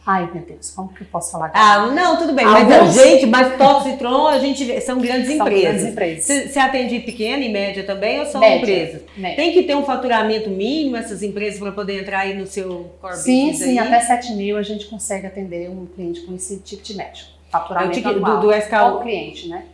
Ai, 0.09 0.29
meu 0.33 0.41
Deus, 0.41 0.71
como 0.71 0.87
que 0.93 1.01
eu 1.01 1.07
posso 1.11 1.33
falar? 1.33 1.51
Ah, 1.53 1.87
não, 1.87 2.15
tudo 2.17 2.31
bem. 2.31 2.45
Alguns- 2.45 2.69
Mas, 2.77 2.93
gente, 2.95 3.25
mas 3.25 3.57
TOTS 3.57 3.87
e 3.93 3.97
Tron, 3.97 4.27
a 4.27 4.39
gente 4.39 4.79
são 4.79 4.99
grandes 5.01 5.27
São 5.27 5.35
empresas. 5.45 5.63
grandes 5.63 5.85
empresas. 5.85 6.23
Você, 6.53 6.59
atende 6.59 6.99
pequena 7.01 7.43
e 7.43 7.49
média 7.49 7.83
também 7.83 8.17
ou 8.21 8.25
são 8.25 8.39
Média. 8.39 8.57
empresas? 8.61 9.01
Né? 9.17 9.35
Tem 9.35 9.51
que 9.51 9.63
ter 9.63 9.75
um 9.75 9.83
faturamento 9.83 10.49
mínimo 10.49 10.95
essas 10.95 11.21
empresas 11.21 11.59
para 11.59 11.73
poder 11.73 11.99
entrar 12.01 12.19
aí 12.19 12.33
no 12.37 12.47
seu 12.47 12.89
core 13.01 13.17
Sim, 13.17 13.51
sim, 13.53 13.77
aí? 13.77 13.85
até 13.85 13.99
7 13.99 14.31
mil 14.31 14.55
a 14.57 14.63
gente 14.63 14.85
consegue 14.85 15.27
atender 15.27 15.69
um 15.69 15.85
cliente 15.85 16.21
com 16.21 16.33
esse 16.33 16.57
ticket 16.59 16.95
médio. 16.95 17.25
É 17.25 17.47
o 17.49 17.51
Faturamento 17.51 17.91
ticket 17.95 18.13
do, 18.13 18.25
anual. 18.25 18.39
do 18.39 18.51
Ao 18.53 18.57
SKU. 18.59 19.01
cliente, 19.01 19.49
né? 19.49 19.65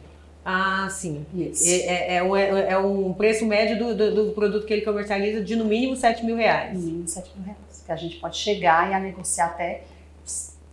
Ah, 0.43 0.87
sim. 0.89 1.25
Isso. 1.33 1.63
É, 1.69 1.75
é- 1.75 2.15
é 2.15 2.23
um, 2.23 2.35
é 2.35 2.77
um 2.77 3.13
preço 3.13 3.45
médio 3.45 3.77
do, 3.77 3.95
do, 3.95 4.25
do 4.25 4.31
produto 4.31 4.65
que 4.65 4.73
ele 4.73 4.81
comercializa 4.81 5.41
de 5.43 5.55
no 5.55 5.63
mínimo 5.65 5.95
7 5.95 6.25
mil 6.25 6.35
reais. 6.35 6.73
No 6.73 6.79
mínimo 6.79 7.07
7 7.07 7.29
mil 7.35 7.45
reais. 7.45 7.59
Que 7.85 7.91
a 7.91 7.95
gente 7.95 8.15
pode 8.17 8.35
chegar 8.37 8.89
e 8.89 8.93
a 8.95 8.99
negociar 8.99 9.45
até. 9.45 9.83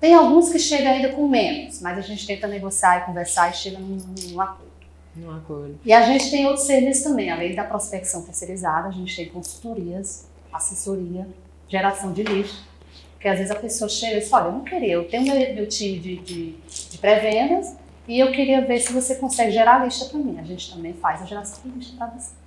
Tem 0.00 0.14
alguns 0.14 0.50
que 0.50 0.58
chegam 0.58 0.92
ainda 0.92 1.10
com 1.10 1.28
menos, 1.28 1.80
mas 1.80 1.98
a 1.98 2.00
gente 2.00 2.26
tenta 2.26 2.46
negociar 2.46 2.98
e 2.98 3.04
conversar 3.04 3.50
e 3.50 3.54
chega 3.54 3.78
num, 3.78 3.98
num 4.28 4.40
acordo. 4.40 4.70
Num 5.14 5.30
acordo. 5.30 5.78
E 5.84 5.92
a 5.92 6.02
gente 6.02 6.30
tem 6.30 6.46
outros 6.46 6.66
serviços 6.66 7.02
também, 7.02 7.30
além 7.30 7.54
da 7.54 7.64
prospecção 7.64 8.22
terceirizada, 8.22 8.88
a 8.88 8.92
gente 8.92 9.14
tem 9.14 9.28
consultorias, 9.28 10.26
assessoria, 10.50 11.28
geração 11.68 12.12
de 12.12 12.22
lista. 12.22 12.70
Porque 13.12 13.28
às 13.28 13.36
vezes 13.36 13.50
a 13.50 13.56
pessoa 13.56 13.88
chega 13.88 14.16
e 14.16 14.20
diz, 14.20 14.32
olha, 14.32 14.44
eu 14.44 14.52
não 14.52 14.64
queria, 14.64 14.94
eu 14.94 15.06
tenho 15.06 15.24
meu, 15.24 15.54
meu 15.54 15.68
time 15.68 15.98
de, 15.98 16.16
de, 16.16 16.54
de 16.90 16.98
pré-vendas 16.98 17.76
e 18.08 18.18
eu 18.18 18.32
queria 18.32 18.64
ver 18.64 18.78
se 18.80 18.94
você 18.94 19.14
consegue 19.16 19.52
gerar 19.52 19.84
lista 19.84 20.06
para 20.06 20.18
mim. 20.18 20.38
A 20.38 20.42
gente 20.42 20.72
também 20.72 20.94
faz 20.94 21.20
a 21.20 21.26
geração 21.26 21.60
de 21.62 21.78
lista 21.78 21.96
para 21.98 22.06
você. 22.06 22.39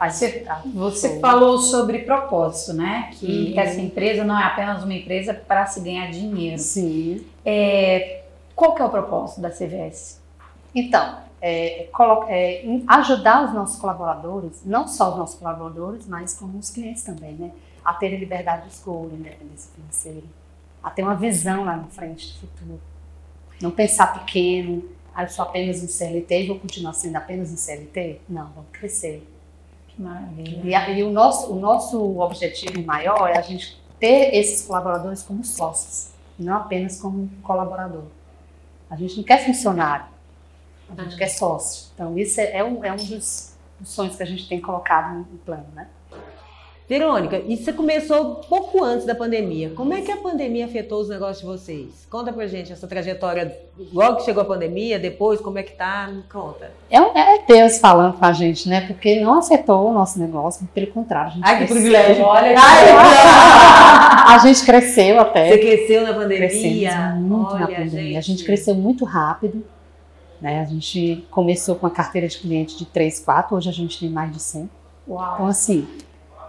Faz 0.00 0.14
Você-. 0.14 0.46
Você 0.74 1.08
Show. 1.10 1.20
falou 1.20 1.58
sobre 1.58 1.98
propósito, 1.98 2.72
né? 2.72 3.10
Que 3.12 3.52
Uhum. 3.52 3.60
essa 3.60 3.78
empresa 3.78 4.24
não 4.24 4.38
é 4.40 4.44
apenas 4.44 4.82
uma 4.82 4.94
empresa 4.94 5.34
para 5.34 5.66
se 5.66 5.78
ganhar 5.80 6.10
dinheiro. 6.10 6.58
Sim. 6.58 7.22
É, 7.44 8.22
qual 8.56 8.74
que 8.74 8.80
é 8.80 8.84
o 8.86 8.88
propósito 8.88 9.42
da 9.42 9.50
CVS? 9.50 10.18
Então, 10.74 11.18
é, 11.42 11.86
é, 12.28 12.64
ajudar 12.88 13.44
os 13.44 13.52
nossos 13.52 13.78
colaboradores, 13.78 14.62
não 14.64 14.88
só 14.88 15.10
os 15.10 15.18
nossos 15.18 15.38
colaboradores, 15.38 16.06
mas 16.06 16.32
como 16.32 16.58
os 16.58 16.70
clientes 16.70 17.02
também, 17.02 17.34
né? 17.34 17.50
A 17.84 17.92
terem 17.92 18.18
liberdade 18.18 18.68
de 18.68 18.72
escolha, 18.72 19.12
independência 19.12 19.70
financeira, 19.74 20.26
a 20.82 20.88
ter 20.90 21.02
uma 21.02 21.14
visão 21.14 21.64
lá 21.64 21.76
na 21.76 21.84
frente 21.84 22.32
do 22.32 22.38
futuro. 22.40 22.80
Não 23.60 23.70
pensar 23.70 24.18
pequeno, 24.18 24.82
ah, 25.14 25.24
eu 25.24 25.28
sou 25.28 25.44
apenas 25.44 25.82
um 25.82 25.88
CLT 25.88 26.42
e 26.44 26.46
vou 26.46 26.58
continuar 26.58 26.94
sendo 26.94 27.16
apenas 27.16 27.52
um 27.52 27.56
CLT? 27.56 28.20
Não, 28.26 28.46
vamos 28.54 28.70
crescer. 28.72 29.26
Maravilha. 30.00 30.88
E, 30.88 30.98
e 30.98 31.02
o, 31.02 31.10
nosso, 31.10 31.52
o 31.52 31.60
nosso 31.60 32.18
objetivo 32.18 32.82
maior 32.82 33.28
é 33.28 33.38
a 33.38 33.42
gente 33.42 33.78
ter 33.98 34.34
esses 34.34 34.66
colaboradores 34.66 35.22
como 35.22 35.44
sócios, 35.44 36.12
não 36.38 36.56
apenas 36.56 36.98
como 36.98 37.28
colaborador. 37.42 38.04
A 38.88 38.96
gente 38.96 39.18
não 39.18 39.24
quer 39.24 39.44
funcionário, 39.44 40.06
a 40.96 41.02
gente 41.02 41.16
quer 41.16 41.28
sócio. 41.28 41.90
Então, 41.94 42.18
isso 42.18 42.40
é, 42.40 42.56
é 42.56 42.64
um, 42.64 42.82
é 42.82 42.90
um 42.90 42.96
dos, 42.96 43.54
dos 43.78 43.90
sonhos 43.90 44.16
que 44.16 44.22
a 44.22 44.26
gente 44.26 44.48
tem 44.48 44.58
colocado 44.58 45.18
no 45.18 45.38
plano, 45.38 45.66
né? 45.74 45.86
Verônica, 46.90 47.40
e 47.46 47.56
você 47.56 47.72
começou 47.72 48.40
pouco 48.48 48.82
antes 48.82 49.06
da 49.06 49.14
pandemia. 49.14 49.70
Como 49.76 49.94
é 49.94 50.00
que 50.00 50.10
a 50.10 50.16
pandemia 50.16 50.64
afetou 50.64 51.00
os 51.00 51.08
negócios 51.08 51.38
de 51.38 51.46
vocês? 51.46 52.04
Conta 52.10 52.32
pra 52.32 52.48
gente 52.48 52.72
essa 52.72 52.84
trajetória, 52.88 53.56
logo 53.92 54.16
que 54.16 54.24
chegou 54.24 54.42
a 54.42 54.44
pandemia, 54.44 54.98
depois, 54.98 55.40
como 55.40 55.56
é 55.56 55.62
que 55.62 55.70
tá? 55.70 56.08
Me 56.12 56.24
conta. 56.24 56.72
É, 56.90 56.96
é 56.96 57.42
Deus 57.46 57.78
falando 57.78 58.14
com 58.14 58.24
a 58.24 58.32
gente, 58.32 58.68
né? 58.68 58.80
Porque 58.88 59.20
não 59.20 59.38
afetou 59.38 59.88
o 59.88 59.92
nosso 59.92 60.18
negócio, 60.18 60.68
pelo 60.74 60.88
contrário. 60.88 61.30
A 61.30 61.34
gente 61.34 61.44
Ai, 61.44 61.58
que 61.58 61.66
cresceu. 61.66 61.76
privilégio. 61.76 62.24
Olha 62.24 62.56
A 64.26 64.38
gente 64.38 64.64
cresceu 64.64 65.20
até. 65.20 65.48
Você 65.48 65.58
cresceu 65.58 66.02
na 66.02 66.12
pandemia? 66.12 66.48
Crescemos 66.48 67.20
muito 67.20 67.54
na 67.54 67.66
Olha, 67.66 67.76
pandemia. 67.76 68.18
A 68.18 68.22
gente 68.22 68.42
cresceu 68.42 68.74
muito 68.74 69.04
rápido. 69.04 69.64
Né? 70.40 70.60
A 70.60 70.64
gente 70.64 71.24
começou 71.30 71.76
com 71.76 71.86
uma 71.86 71.92
carteira 71.92 72.26
de 72.26 72.36
cliente 72.36 72.76
de 72.76 72.84
3, 72.84 73.20
4, 73.20 73.56
hoje 73.56 73.68
a 73.68 73.72
gente 73.72 74.00
tem 74.00 74.10
mais 74.10 74.32
de 74.32 74.42
100. 74.42 74.62
Então, 75.04 75.16
Uau. 75.16 75.46
assim, 75.46 75.86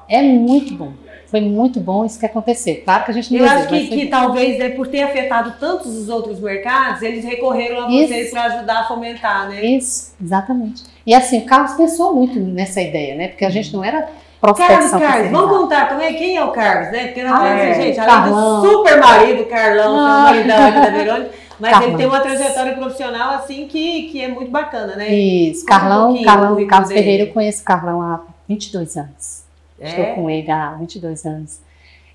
é 0.10 0.22
muito 0.22 0.74
bom. 0.76 0.94
Foi 1.28 1.40
muito 1.40 1.80
bom 1.80 2.04
isso 2.04 2.20
que 2.20 2.26
aconteceu. 2.26 2.82
Claro 2.84 3.06
que 3.06 3.12
a 3.12 3.14
gente 3.14 3.32
não 3.32 3.40
Eu 3.40 3.46
deseja, 3.46 3.60
acho 3.60 3.70
que, 3.70 3.88
que 3.88 4.08
talvez, 4.08 4.60
né, 4.60 4.70
por 4.70 4.88
ter 4.88 5.02
afetado 5.04 5.54
tantos 5.60 5.96
os 5.96 6.10
outros 6.10 6.42
mercados, 6.42 7.02
eles 7.02 7.24
recorreram 7.24 7.86
a 7.86 7.90
Isso. 7.90 8.08
vocês 8.10 8.32
para 8.32 8.44
ajudar 8.46 8.80
a 8.82 8.84
fomentar, 8.88 9.48
né? 9.48 9.64
Isso, 9.64 10.14
exatamente. 10.22 10.84
E 11.08 11.14
assim, 11.16 11.40
o 11.40 11.46
Carlos 11.46 11.72
pensou 11.74 12.14
muito 12.14 12.38
nessa 12.38 12.82
ideia, 12.82 13.16
né? 13.16 13.30
Porque 13.30 13.46
a 13.46 13.50
gente 13.50 13.72
não 13.74 13.82
era 13.82 14.02
Carlos, 14.02 14.20
prospecção 14.42 15.00
Carlos, 15.00 15.00
terceirizada. 15.00 15.38
vamos 15.48 15.58
contar 15.58 16.02
é, 16.02 16.14
quem 16.14 16.36
é 16.36 16.44
o 16.44 16.52
Carlos, 16.52 16.92
né? 16.92 17.06
Porque 17.08 17.24
nós 17.24 17.42
Ah, 17.42 17.48
é, 17.48 17.74
gente, 17.76 18.00
além 18.00 18.14
Carlão. 18.14 18.62
do 18.62 18.68
super 18.70 19.00
marido, 19.00 19.46
Carlão, 19.46 19.98
Ah. 20.00 20.22
maridão 20.24 20.66
aqui 20.68 20.80
da 20.82 20.90
Verônica, 20.90 21.32
mas 21.62 21.72
Carlão. 21.72 21.88
ele 21.90 21.98
tem 21.98 22.06
uma 22.08 22.20
trajetória 22.20 22.74
profissional 22.76 23.36
assim 23.36 23.68
que, 23.68 24.10
que 24.12 24.22
é 24.22 24.28
muito 24.28 24.52
bacana, 24.52 24.98
né? 24.98 25.08
Isso, 25.14 25.62
Conta 25.66 25.76
um 25.76 25.80
Carlão, 25.80 26.24
Carlão 26.26 26.68
Carlos 26.68 26.90
dele. 26.90 27.02
Ferreira, 27.02 27.24
eu 27.24 27.34
conheço 27.34 27.62
o 27.62 27.66
Carlão 27.66 28.02
há 28.02 28.20
22 28.50 28.98
anos. 28.98 29.50
Estou 29.82 30.04
É? 30.06 30.14
com 30.16 30.30
ele 30.30 30.50
há 30.52 30.72
22 30.74 31.26
anos. 31.26 31.60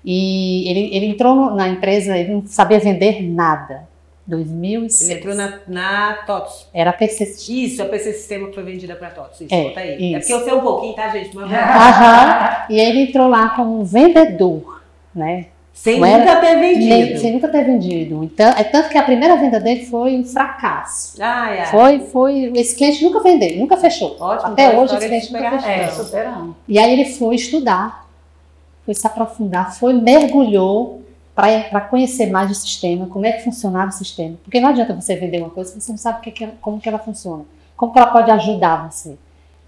E 0.05 0.69
ele, 0.69 0.95
ele 0.95 1.05
entrou 1.07 1.51
na 1.51 1.67
empresa, 1.67 2.17
ele 2.17 2.33
não 2.33 2.45
sabia 2.47 2.79
vender 2.79 3.21
nada. 3.21 3.87
2006. 4.25 5.09
Ele 5.09 5.19
entrou 5.19 5.35
na, 5.35 5.59
na 5.67 6.13
TOTS. 6.25 6.67
Era 6.73 6.91
PC. 6.91 7.23
Isso, 7.53 7.81
a 7.81 7.85
PC 7.85 8.11
Sistema 8.13 8.49
que 8.49 8.55
foi 8.55 8.63
vendida 8.63 8.95
para 8.95 9.09
TOTS. 9.09 9.41
Isso, 9.41 9.53
É, 9.53 9.63
conta 9.65 9.79
aí. 9.79 9.89
É 9.89 10.17
isso. 10.17 10.19
porque 10.19 10.33
eu 10.33 10.43
sei 10.43 10.53
um 10.53 10.61
pouquinho, 10.61 10.93
tá, 10.95 11.09
gente? 11.09 11.33
Mas... 11.35 11.49
Aham. 11.51 12.65
E 12.69 12.79
ele 12.79 13.01
entrou 13.03 13.27
lá 13.29 13.49
como 13.49 13.83
vendedor, 13.85 14.81
né? 15.15 15.45
Sem 15.79 15.99
Não 15.99 16.07
era- 16.07 16.19
nunca 16.25 16.35
ter 16.41 16.55
Nem- 16.55 16.79
vendido. 16.79 17.19
sem 17.19 17.33
nunca 17.33 17.47
ter 17.47 17.63
vendido. 17.63 18.23
Então, 18.23 18.49
é 18.57 18.63
tanto 18.63 18.89
que 18.89 18.97
a 18.97 19.03
primeira 19.03 19.37
venda 19.37 19.59
dele 19.59 19.85
foi 19.85 20.17
um 20.17 20.25
fracasso. 20.25 21.21
Ai, 21.21 21.59
ai. 21.59 21.65
Foi, 21.67 21.99
foi. 21.99 22.51
Esse 22.55 22.75
cliente 22.75 23.03
nunca 23.05 23.21
vendeu, 23.21 23.57
nunca 23.57 23.77
fechou. 23.77 24.17
Ótimo, 24.19 24.51
Até 24.53 24.65
então, 24.67 24.79
hoje 24.83 24.93
história 24.95 25.15
esse 25.17 25.27
cliente 25.29 25.33
nunca 25.45 25.59
superação. 25.59 25.85
fechou. 25.87 26.01
É, 26.01 26.05
superando. 26.05 26.55
E 26.67 26.79
aí 26.79 26.91
ele 26.93 27.05
foi 27.05 27.35
estudar, 27.35 28.07
foi 28.85 28.93
se 28.95 29.05
aprofundar, 29.05 29.73
foi 29.77 29.93
mergulhou 29.93 31.03
para 31.35 31.81
conhecer 31.81 32.25
mais 32.31 32.49
o 32.49 32.55
sistema, 32.55 33.05
como 33.05 33.25
é 33.27 33.31
que 33.33 33.43
funcionava 33.43 33.89
o 33.89 33.93
sistema. 33.93 34.35
Porque 34.43 34.59
não 34.59 34.69
adianta 34.69 34.93
você 34.99 35.15
vender 35.15 35.37
uma 35.39 35.51
coisa 35.51 35.69
se 35.71 35.79
você 35.79 35.91
não 35.91 35.97
sabe 35.97 36.21
que 36.31 36.47
como 36.59 36.79
que 36.81 36.89
ela 36.89 36.97
funciona, 36.99 37.45
como 37.77 37.93
que 37.93 37.99
ela 37.99 38.07
pode 38.07 38.31
ajudar 38.31 38.89
você. 38.91 39.15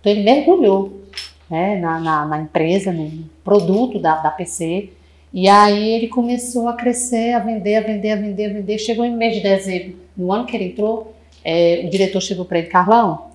Então 0.01 0.11
ele 0.11 0.23
mergulhou 0.23 0.91
né, 1.49 1.77
na, 1.79 1.99
na, 1.99 2.25
na 2.25 2.41
empresa, 2.41 2.91
no 2.91 3.11
produto 3.43 3.99
da, 3.99 4.15
da 4.15 4.31
PC, 4.31 4.89
e 5.33 5.47
aí 5.47 5.89
ele 5.91 6.07
começou 6.07 6.67
a 6.67 6.73
crescer, 6.73 7.33
a 7.33 7.39
vender, 7.39 7.75
a 7.75 7.81
vender, 7.81 8.11
a 8.11 8.15
vender, 8.15 8.45
a 8.45 8.53
vender. 8.53 8.77
Chegou 8.79 9.05
em 9.05 9.15
mês 9.15 9.35
de 9.35 9.41
dezembro, 9.41 9.97
no 10.17 10.31
ano 10.31 10.45
que 10.45 10.55
ele 10.55 10.65
entrou, 10.65 11.13
eh, 11.43 11.83
o 11.85 11.89
diretor 11.89 12.21
chegou 12.21 12.45
para 12.45 12.59
ele, 12.59 12.67
Carlão, 12.67 13.29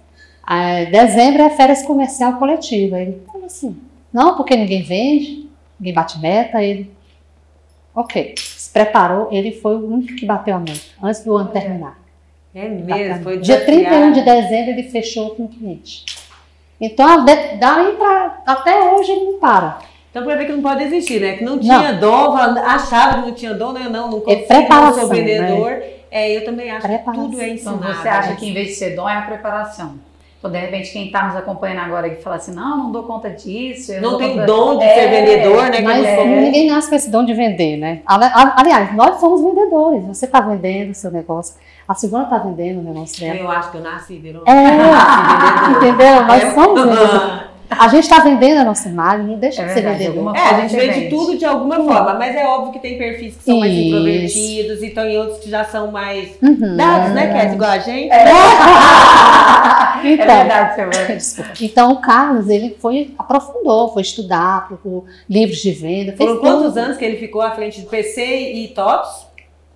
ah, 0.47 0.85
dezembro 0.85 1.43
é 1.43 1.51
férias 1.51 1.83
comercial 1.83 2.35
coletiva. 2.39 3.01
Ele, 3.01 3.23
como 3.27 3.47
assim? 3.47 3.77
Não, 4.13 4.37
porque 4.37 4.55
ninguém 4.57 4.83
vende, 4.83 5.49
ninguém 5.81 5.95
bate 5.95 6.19
meta. 6.19 6.63
Ele, 6.63 6.91
ok, 7.95 8.35
se 8.37 8.71
preparou, 8.71 9.29
ele 9.33 9.53
foi 9.53 9.77
o 9.77 9.91
único 9.91 10.15
que 10.15 10.27
bateu 10.27 10.55
a 10.55 10.61
meta, 10.61 10.81
antes 11.03 11.25
do 11.25 11.37
ano 11.37 11.51
terminar. 11.51 11.99
É 12.55 12.69
mesmo, 12.69 13.23
foi 13.25 13.39
Dia 13.39 13.57
desafiado. 13.57 13.89
31 13.89 14.13
de 14.13 14.23
dezembro 14.23 14.71
ele 14.71 14.83
fechou 14.85 15.31
com 15.35 15.45
o 15.45 15.49
cliente. 15.49 16.05
Então, 16.81 17.25
daí 17.25 17.93
pra, 17.97 18.43
até 18.47 18.93
hoje 18.93 19.11
ele 19.11 19.25
não 19.25 19.39
para. 19.39 19.79
Então, 20.15 20.23
pra 20.23 20.37
ver 20.37 20.45
que 20.47 20.53
não 20.53 20.63
pode 20.63 20.85
existir, 20.85 21.21
né? 21.21 21.33
Que 21.33 21.43
não 21.45 21.59
tinha 21.59 21.95
dom, 21.95 22.37
achava 22.37 23.15
que 23.15 23.27
não 23.29 23.33
tinha 23.35 23.53
dom, 23.53 23.73
né? 23.73 23.89
Não, 23.91 24.09
não 24.13 24.21
consigo, 24.21 24.43
não 24.43 24.47
preparação, 24.47 25.01
sou 25.01 25.09
vendedor. 25.09 25.83
É, 26.09 26.37
eu 26.37 26.45
também 26.45 26.71
acho 26.71 26.83
que 26.83 26.87
Preparação. 26.87 27.25
tudo 27.31 27.41
é 27.41 27.49
Então 27.49 27.75
ensinado. 27.75 28.01
você 28.01 28.09
acha 28.09 28.29
né? 28.31 28.37
que 28.39 28.49
em 28.49 28.55
vez 28.55 28.69
de 28.69 28.75
ser 28.75 28.91
dom 28.95 29.09
é 29.09 29.17
a 29.17 29.23
preparação. 29.23 29.95
Então, 30.39 30.53
de 30.53 30.59
repente, 30.59 30.93
quem 30.93 31.07
está 31.07 31.27
nos 31.27 31.35
acompanhando 31.35 31.81
agora 31.81 32.07
e 32.07 32.15
fala 32.23 32.37
assim, 32.37 32.55
não, 32.55 32.77
não 32.77 32.93
dou 32.93 33.03
conta 33.03 33.29
disso. 33.31 33.91
eu 33.91 34.01
Não 34.03 34.17
tem 34.17 34.35
conta- 34.35 34.47
dom 34.47 34.79
de 34.79 34.85
É, 34.85 34.95
ser 34.95 35.09
vendedor, 35.09 35.63
né? 35.65 35.77
que 35.79 35.83
Mas 35.83 36.07
não 36.07 36.15
sou- 36.15 36.27
ninguém 36.27 36.71
nasce 36.71 36.89
com 36.89 36.95
esse 36.95 37.11
dom 37.11 37.25
de 37.25 37.35
vender, 37.35 37.77
né? 37.79 38.01
Aliás, 38.07 38.95
nós 38.95 39.19
somos 39.19 39.41
vendedores. 39.43 40.05
Você 40.07 40.27
está 40.27 40.41
vendendo 40.41 40.93
o 40.93 40.95
seu 40.95 41.11
negócio. 41.11 41.57
A 41.89 41.95
segunda 41.95 42.23
está 42.25 42.39
vendendo 42.39 42.79
o 42.79 42.83
negócio 42.85 43.21
dela. 43.21 43.39
Eu 43.41 43.51
acho 43.51 43.71
que 43.73 43.79
eu 43.79 43.83
nasci, 43.83 44.17
virou. 44.19 44.45
É, 44.47 44.53
nasci 44.79 45.73
vendedor. 45.73 45.77
entendeu? 45.89 46.23
Nós 46.27 46.45
É. 46.45 46.51
somos 46.53 46.81
vendedores. 46.85 47.54
A 47.71 47.89
gente 47.89 48.05
está 48.05 48.21
vendendo 48.21 48.59
a 48.61 48.65
nossa 48.65 48.89
imagem, 48.89 49.27
não 49.27 49.39
deixa 49.39 49.63
É 49.63 49.67
de 49.67 49.73
ser 49.73 49.81
verdade, 49.83 49.99
vendedor. 50.05 50.29
alguma 50.29 50.39
É, 50.39 50.51
a 50.55 50.61
gente 50.61 50.77
vende 50.77 50.95
vende. 51.01 51.09
tudo 51.11 51.37
de 51.39 51.45
alguma 51.45 51.77
forma, 51.77 52.15
mas 52.15 52.37
é 52.37 52.45
óbvio 52.47 52.73
que 52.73 52.79
tem 52.79 52.97
perfis 52.99 53.37
que 53.37 53.43
são 53.45 53.59
mais 53.59 53.73
Isso. 53.73 53.83
introvertidos 53.87 54.83
e 54.83 54.91
tem 54.91 55.19
outros 55.19 55.39
que 55.41 55.51
já 55.51 55.65
são 55.65 55.91
mais 55.91 56.31
Uhum. 56.43 56.77
dados, 56.77 57.13
né, 57.15 57.33
Cat? 57.33 57.55
Igual 57.55 57.71
a 57.71 57.79
gente. 57.79 58.11
É 58.13 58.25
Então, 60.05 60.27
verdade, 60.27 60.75
Silvana. 60.75 61.07
Desculpa. 61.17 61.51
Então, 61.61 61.93
o 61.93 61.97
Carlos, 62.01 62.49
ele 62.49 62.77
foi, 62.81 63.15
aprofundou, 63.19 63.93
foi 63.93 64.03
estudar, 64.03 64.69
procurou 64.69 65.07
livros 65.29 65.59
de 65.59 65.71
venda. 65.73 66.15
Foram 66.17 66.39
quantos 66.39 66.67
tudo. 66.67 66.79
anos 66.79 66.97
que 66.99 67.05
ele 67.05 67.17
ficou 67.17 67.41
à 67.41 67.53
frente 67.53 67.81
de 67.81 67.87
PC 67.87 68.53
e 68.53 68.69
TOTS? 68.69 69.27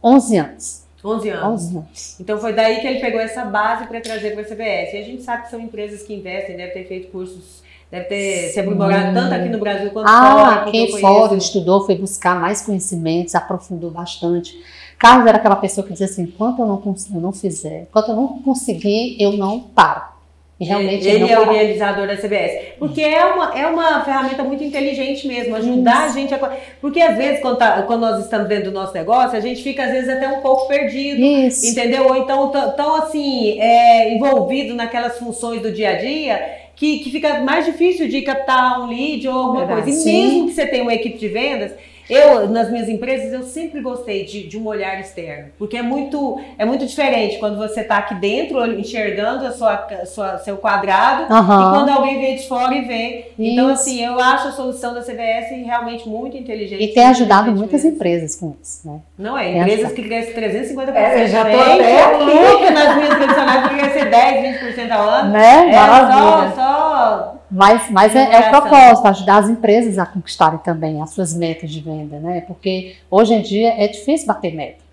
11 0.04 0.36
anos. 0.36 0.82
11 1.04 1.28
anos. 1.30 1.44
11 1.62 1.76
anos. 1.78 2.16
Então 2.20 2.38
foi 2.38 2.52
daí 2.52 2.80
que 2.80 2.86
ele 2.86 3.00
pegou 3.00 3.20
essa 3.20 3.44
base 3.44 3.86
para 3.86 4.00
trazer 4.00 4.32
para 4.32 4.42
a 4.42 4.44
CBS. 4.44 4.94
E 4.94 4.98
a 4.98 5.02
gente 5.04 5.22
sabe 5.22 5.44
que 5.44 5.50
são 5.50 5.60
empresas 5.60 6.02
que 6.02 6.12
investem, 6.14 6.56
deve 6.56 6.72
ter 6.72 6.84
feito 6.86 7.08
cursos, 7.10 7.62
deve 7.90 8.04
ter 8.04 8.48
se 8.52 8.60
aprimorado 8.60 9.14
tanto 9.14 9.34
aqui 9.34 9.48
no 9.48 9.58
Brasil 9.58 9.90
quanto 9.90 10.08
fora. 10.08 10.54
Ah, 10.54 10.58
porque 10.58 10.70
quem 10.72 11.00
fora 11.00 11.36
estudou, 11.36 11.86
foi 11.86 11.96
buscar 11.96 12.38
mais 12.40 12.62
conhecimentos, 12.62 13.34
aprofundou 13.34 13.90
bastante. 13.90 14.58
Carlos 14.98 15.26
era 15.26 15.38
aquela 15.38 15.56
pessoa 15.56 15.86
que 15.86 15.92
dizia 15.92 16.06
assim: 16.06 16.22
enquanto 16.22 16.60
eu 16.60 16.66
não, 16.66 16.82
eu 17.14 17.20
não 17.20 17.32
fizer, 17.32 17.82
enquanto 17.82 18.08
eu 18.10 18.16
não 18.16 18.42
conseguir, 18.42 19.16
eu 19.20 19.32
não 19.32 19.60
paro. 19.60 20.17
E 20.60 20.64
realmente 20.64 21.06
ele, 21.06 21.22
ele 21.22 21.32
é 21.32 21.38
o 21.38 21.42
parou. 21.42 21.54
idealizador 21.54 22.06
da 22.08 22.16
CBS. 22.16 22.72
Porque 22.80 23.00
é 23.00 23.24
uma, 23.24 23.56
é 23.56 23.64
uma 23.68 24.04
ferramenta 24.04 24.42
muito 24.42 24.64
inteligente 24.64 25.26
mesmo, 25.28 25.54
ajudar 25.54 26.06
a 26.06 26.08
gente 26.08 26.34
a. 26.34 26.38
Porque 26.80 27.00
às 27.00 27.16
vezes, 27.16 27.40
quando, 27.40 27.58
tá- 27.58 27.82
quando 27.82 28.00
nós 28.00 28.24
estamos 28.24 28.48
dentro 28.48 28.72
do 28.72 28.74
nosso 28.74 28.92
negócio, 28.92 29.38
a 29.38 29.40
gente 29.40 29.62
fica 29.62 29.84
às 29.84 29.92
vezes 29.92 30.08
até 30.08 30.26
um 30.28 30.40
pouco 30.40 30.66
perdido. 30.66 31.20
Isso. 31.20 31.64
Entendeu? 31.64 32.08
Ou 32.08 32.16
então 32.16 32.50
tão, 32.76 32.96
assim, 32.96 33.60
é, 33.60 34.12
envolvido 34.14 34.74
naquelas 34.74 35.16
funções 35.16 35.62
do 35.62 35.70
dia 35.70 35.90
a 35.90 35.94
dia 35.94 36.42
que, 36.74 36.98
que 37.00 37.10
fica 37.10 37.40
mais 37.40 37.64
difícil 37.64 38.08
de 38.08 38.22
captar 38.22 38.80
um 38.80 38.86
lead 38.88 39.28
ou 39.28 39.34
alguma 39.38 39.64
Verdade. 39.64 39.82
coisa. 39.82 39.98
E 39.98 40.02
Sim. 40.02 40.22
mesmo 40.24 40.46
que 40.48 40.54
você 40.54 40.66
tenha 40.66 40.82
uma 40.82 40.94
equipe 40.94 41.18
de 41.18 41.28
vendas, 41.28 41.72
eu, 42.08 42.48
nas 42.48 42.70
minhas 42.70 42.88
empresas, 42.88 43.32
eu 43.32 43.42
sempre 43.42 43.80
gostei 43.80 44.24
de, 44.24 44.46
de 44.46 44.58
um 44.58 44.66
olhar 44.66 44.98
externo. 45.00 45.50
Porque 45.58 45.76
é 45.76 45.82
muito, 45.82 46.40
é 46.56 46.64
muito 46.64 46.86
diferente 46.86 47.38
quando 47.38 47.56
você 47.58 47.80
está 47.80 47.98
aqui 47.98 48.14
dentro, 48.14 48.64
enxergando 48.78 49.46
a 49.46 49.52
sua, 49.52 49.74
a 49.74 50.06
sua, 50.06 50.38
seu 50.38 50.56
quadrado, 50.56 51.22
e 51.22 51.32
Aham. 51.32 51.70
quando 51.72 51.88
alguém 51.90 52.20
vem 52.20 52.36
de 52.36 52.48
fora 52.48 52.74
e 52.74 52.82
vê. 52.82 53.32
Então, 53.38 53.70
Isso. 53.72 53.82
assim, 53.82 54.04
eu 54.04 54.18
acho 54.18 54.48
a 54.48 54.52
solução 54.52 54.94
da 54.94 55.02
CBS 55.02 55.50
realmente 55.64 56.08
muito 56.08 56.36
inteligente. 56.36 56.82
E 56.82 56.88
tem 56.88 57.04
ajudado 57.06 57.52
muitas 57.52 57.84
mesmo. 57.84 57.96
empresas 57.96 58.36
com 58.36 58.54
isso, 58.62 58.88
né? 58.88 59.00
Não 59.18 59.36
é, 59.36 59.44
Tem 59.44 59.58
empresas 59.60 59.84
ajudado. 59.86 59.94
que 59.94 60.02
crescem 60.02 60.34
350%. 60.34 60.94
É, 60.94 61.22
eu 61.24 61.28
já 61.28 61.44
tô 61.44 61.60
até 61.60 61.90
é 61.90 62.04
aqui. 62.04 62.24
louco, 62.24 62.72
nas 62.72 62.96
minhas 62.96 63.14
tradicionais 63.14 63.62
poderia 63.68 63.92
ser 63.92 64.10
10, 64.10 64.60
20% 64.60 64.90
ao 64.90 65.08
ano. 65.08 65.30
Né? 65.32 65.68
É 65.70 65.76
Maravilha. 65.76 66.52
só, 66.54 66.62
só 66.62 67.37
Mas, 67.50 67.90
mas 67.90 68.14
é, 68.14 68.34
é 68.34 68.40
o 68.40 68.50
propósito, 68.50 69.06
ajudar 69.06 69.38
as 69.38 69.48
empresas 69.48 69.98
a 69.98 70.04
conquistarem 70.04 70.58
também 70.58 71.00
as 71.00 71.10
suas 71.10 71.34
metas 71.34 71.70
de 71.70 71.80
venda, 71.80 72.20
né? 72.20 72.42
Porque 72.42 72.96
hoje 73.10 73.34
em 73.34 73.42
dia 73.42 73.72
é 73.82 73.88
difícil 73.88 74.26
bater 74.26 74.54
meta. 74.54 74.84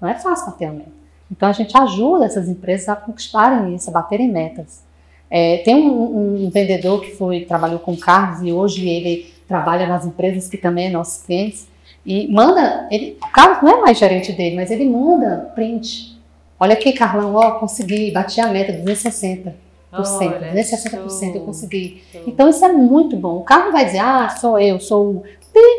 Não 0.00 0.08
é 0.08 0.14
fácil 0.14 0.46
bater 0.46 0.66
a 0.66 0.72
meta. 0.72 1.00
Então 1.30 1.48
a 1.48 1.52
gente 1.52 1.76
ajuda 1.76 2.24
essas 2.24 2.48
empresas 2.48 2.88
a 2.88 2.96
conquistarem 2.96 3.74
isso, 3.74 3.88
a 3.88 3.92
baterem 3.92 4.28
metas. 4.28 4.82
É, 5.30 5.58
tem 5.58 5.76
um, 5.76 6.46
um 6.46 6.50
vendedor 6.50 7.00
que 7.00 7.12
foi 7.12 7.44
trabalhou 7.44 7.78
com 7.78 7.92
o 7.92 7.96
Carlos 7.96 8.42
e 8.42 8.52
hoje 8.52 8.88
ele 8.88 9.32
trabalha 9.46 9.86
nas 9.86 10.04
empresas 10.04 10.48
que 10.48 10.56
também 10.56 10.86
é 10.86 10.90
nossos 10.90 11.22
clientes 11.22 11.68
e 12.04 12.26
manda, 12.32 12.88
ele, 12.90 13.16
o 13.22 13.28
Carlos 13.28 13.62
não 13.62 13.78
é 13.78 13.80
mais 13.82 13.98
gerente 13.98 14.32
dele, 14.32 14.56
mas 14.56 14.70
ele 14.70 14.88
manda 14.88 15.50
print. 15.54 16.18
Olha 16.58 16.72
aqui, 16.72 16.92
Carlão, 16.92 17.34
ó, 17.34 17.52
consegui, 17.52 18.10
bati 18.10 18.40
a 18.40 18.48
meta, 18.48 18.72
260%. 18.72 19.52
Olha, 19.92 20.52
260% 20.52 20.94
eu 20.94 21.08
show. 21.08 21.40
consegui. 21.44 22.02
Show. 22.12 22.22
Então 22.26 22.48
isso 22.48 22.64
é 22.64 22.72
muito 22.72 23.16
bom. 23.16 23.38
O 23.38 23.44
carro 23.44 23.72
vai 23.72 23.84
dizer, 23.84 23.98
ah, 23.98 24.28
sou 24.28 24.58
eu, 24.58 24.78
sou 24.78 25.06
o. 25.06 25.24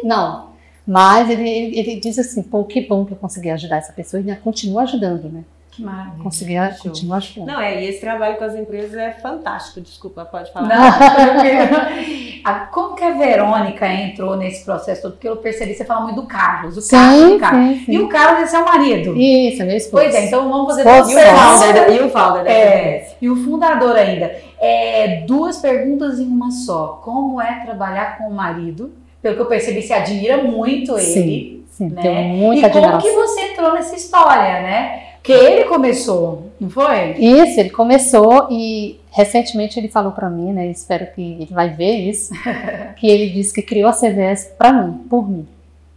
Não. 0.04 0.52
Mas 0.86 1.30
ele, 1.30 1.48
ele, 1.48 1.80
ele 1.80 2.00
diz 2.00 2.20
assim, 2.20 2.44
pô, 2.44 2.64
que 2.64 2.82
bom 2.82 3.06
que 3.06 3.14
eu 3.14 3.18
consegui 3.18 3.50
ajudar 3.50 3.78
essa 3.78 3.94
pessoa 3.94 4.20
e 4.20 4.30
ainda 4.30 4.42
continua 4.42 4.84
ajudando, 4.84 5.30
né? 5.30 5.44
Que 5.72 5.82
maravilha. 5.84 6.22
Consegui 6.22 6.56
Show. 6.56 6.92
continuar 6.92 7.18
ajudando. 7.18 7.48
Não, 7.48 7.62
é, 7.62 7.82
e 7.82 7.88
esse 7.88 8.02
trabalho 8.02 8.36
com 8.36 8.44
as 8.44 8.56
empresas 8.56 8.94
é 8.94 9.12
fantástico. 9.12 9.80
Desculpa, 9.80 10.26
pode 10.26 10.52
falar. 10.52 10.68
Não, 10.68 12.62
Como 12.72 12.96
que 12.96 13.04
a 13.04 13.12
Verônica 13.12 13.88
entrou 13.88 14.36
nesse 14.36 14.66
processo 14.66 15.04
todo? 15.04 15.12
Porque 15.14 15.30
eu 15.30 15.38
percebi, 15.38 15.74
você 15.74 15.86
fala 15.86 16.02
muito 16.02 16.22
do 16.22 16.28
Carlos, 16.28 16.78
o 16.78 16.90
Carlos, 16.90 17.20
Sim, 17.22 17.36
o 17.36 17.40
Carlos. 17.40 17.70
sim, 17.78 17.86
sim. 17.86 17.92
E 17.94 18.00
o 18.00 18.10
Carlos 18.10 18.44
é 18.44 18.48
seu 18.48 18.66
marido. 18.66 19.16
Isso, 19.16 19.62
é 19.62 19.66
meu 19.66 19.78
esposo. 19.78 20.04
Pois 20.04 20.16
é, 20.16 20.26
então 20.26 20.50
vamos 20.50 20.68
fazer 20.68 20.84
duas 20.84 21.10
E 21.10 21.16
o 21.16 21.20
founder, 21.20 21.94
e 21.94 22.00
o 22.02 22.10
founder 22.10 22.44
da 22.44 22.52
É, 22.52 23.16
e 23.22 23.30
o 23.30 23.36
fundador 23.36 23.96
ainda. 23.96 24.36
É, 24.60 25.24
duas 25.28 25.58
perguntas 25.58 26.20
em 26.20 26.26
uma 26.28 26.52
só. 26.52 27.00
Como 27.04 27.42
é 27.42 27.62
trabalhar 27.64 28.18
com 28.18 28.26
o 28.26 28.34
marido? 28.34 28.92
Pelo 29.22 29.36
que 29.36 29.42
eu 29.42 29.46
percebi, 29.46 29.82
você 29.82 29.94
admira 29.94 30.38
muito 30.44 30.94
ele. 30.98 31.02
Sim, 31.02 31.64
sim, 31.70 31.90
né? 31.90 32.24
E 32.24 32.28
muita 32.38 32.70
como 32.70 32.86
admiração. 32.86 33.10
que 33.10 33.16
você 33.16 33.42
entrou 33.52 33.74
nessa 33.74 33.96
história, 33.96 34.62
né? 34.62 35.04
Porque 35.22 35.34
ele 35.34 35.66
começou, 35.66 36.52
não 36.60 36.68
foi? 36.68 37.12
Isso, 37.12 37.60
ele 37.60 37.70
começou 37.70 38.48
e 38.50 39.00
recentemente 39.12 39.80
ele 39.80 39.88
falou 39.88 40.12
pra 40.12 40.32
mim, 40.32 40.52
né? 40.52 40.68
Espero 40.68 41.06
que 41.14 41.22
ele 41.22 41.50
vai 41.52 41.70
ver 41.70 42.10
isso, 42.10 42.34
que 42.98 43.08
ele 43.08 43.30
disse 43.30 43.54
que 43.54 43.62
criou 43.62 43.90
a 43.90 43.94
CVS 43.94 44.52
pra 44.58 44.74
mim, 44.74 44.94
por 45.08 45.30
mim. 45.30 45.48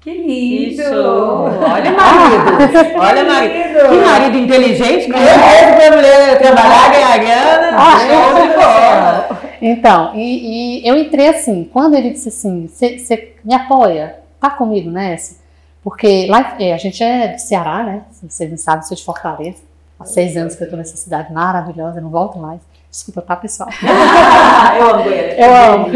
Que 0.03 0.11
lindo! 0.13 0.73
Isso! 0.73 0.83
Olha 0.93 1.91
marido! 1.97 2.99
Olha 2.99 3.25
marido! 3.25 3.89
Que 3.89 3.97
marido 4.05 4.39
inteligente, 4.39 5.07
que 5.07 5.19
é 5.19 5.89
pra 5.89 5.97
mulher 5.97 6.39
trabalhar, 6.39 6.93
ganhar 6.93 7.19
grana. 7.19 7.77
Ah, 7.79 7.99
show 8.01 8.43
de 8.43 8.49
bola. 8.55 9.41
Então, 9.63 10.13
e, 10.15 10.83
e 10.83 10.87
eu 10.87 10.99
entrei 10.99 11.29
assim, 11.29 11.67
quando 11.73 11.95
ele 11.95 12.11
disse 12.11 12.29
assim, 12.29 12.69
você 12.69 13.33
me 13.43 13.55
apoia, 13.55 14.17
tá 14.39 14.51
comigo 14.51 14.91
nessa? 14.91 15.43
Porque 15.85 16.27
lá, 16.29 16.57
é, 16.59 16.73
a 16.73 16.79
gente 16.79 17.05
é 17.05 17.35
do 17.35 17.39
Ceará, 17.39 17.85
né? 17.85 18.03
Se 18.11 18.27
vocês 18.29 18.51
não 18.51 18.57
sabem, 18.57 18.83
sou 18.87 18.97
de 18.97 19.05
Fortaleza. 19.05 19.59
Há 20.01 20.07
seis 20.07 20.35
anos 20.35 20.57
que 20.57 20.65
eu 20.65 20.71
tô 20.71 20.77
nessa 20.77 20.97
cidade 20.97 21.31
maravilhosa, 21.31 22.01
não 22.01 22.09
volto 22.09 22.39
mais. 22.39 22.61
Desculpa, 22.91 23.21
tá, 23.21 23.37
pessoal? 23.37 23.69
Eu 24.79 24.89
amo 24.89 25.03
Goiânia. 25.05 25.37
Eu 25.39 25.55
amo. 25.55 25.89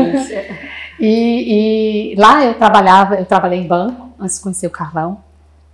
E, 1.01 2.13
e 2.13 2.15
lá 2.17 2.45
eu 2.45 2.55
trabalhava, 2.55 3.15
eu 3.15 3.25
trabalhei 3.25 3.61
em 3.61 3.67
banco 3.67 4.11
antes 4.19 4.37
de 4.37 4.43
conhecer 4.43 4.67
o 4.67 4.71
Carlão. 4.71 5.19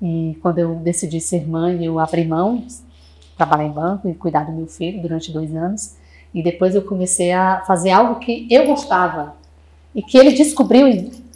E 0.02 0.38
quando 0.42 0.58
eu 0.58 0.74
decidi 0.74 1.18
ser 1.18 1.48
mãe, 1.48 1.82
eu 1.82 1.98
abri 1.98 2.26
mão, 2.26 2.66
trabalhar 3.36 3.64
em 3.64 3.70
banco 3.70 4.06
e 4.06 4.14
cuidar 4.14 4.44
do 4.44 4.52
meu 4.52 4.66
filho 4.66 5.00
durante 5.00 5.32
dois 5.32 5.54
anos. 5.56 5.96
E 6.34 6.42
depois 6.42 6.74
eu 6.74 6.82
comecei 6.82 7.32
a 7.32 7.62
fazer 7.66 7.90
algo 7.90 8.16
que 8.16 8.46
eu 8.50 8.66
gostava 8.66 9.34
e 9.94 10.02
que 10.02 10.18
ele 10.18 10.32
descobriu 10.32 10.86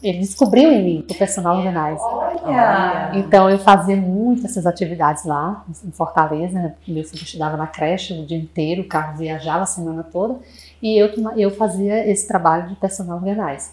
ele 0.02 0.18
descobriu 0.18 0.72
em 0.72 0.82
mim 0.82 1.04
o 1.08 1.14
personal 1.14 1.58
organizer. 1.58 2.00
Olha. 2.00 3.10
Então 3.14 3.50
eu 3.50 3.58
fazia 3.58 3.96
muitas 3.96 4.46
essas 4.46 4.66
atividades 4.66 5.24
lá 5.24 5.64
em 5.84 5.90
Fortaleza. 5.90 6.74
Meu 6.86 7.04
filho 7.04 7.22
estudava 7.22 7.56
na 7.56 7.66
creche 7.66 8.14
o 8.14 8.26
dia 8.26 8.38
inteiro, 8.38 8.82
o 8.82 8.88
carro 8.88 9.16
viajava 9.18 9.62
a 9.62 9.66
semana 9.66 10.02
toda 10.02 10.36
e 10.82 10.96
eu, 10.96 11.10
eu 11.36 11.50
fazia 11.50 12.08
esse 12.08 12.26
trabalho 12.26 12.68
de 12.68 12.76
personal 12.76 13.18
organizer. 13.18 13.72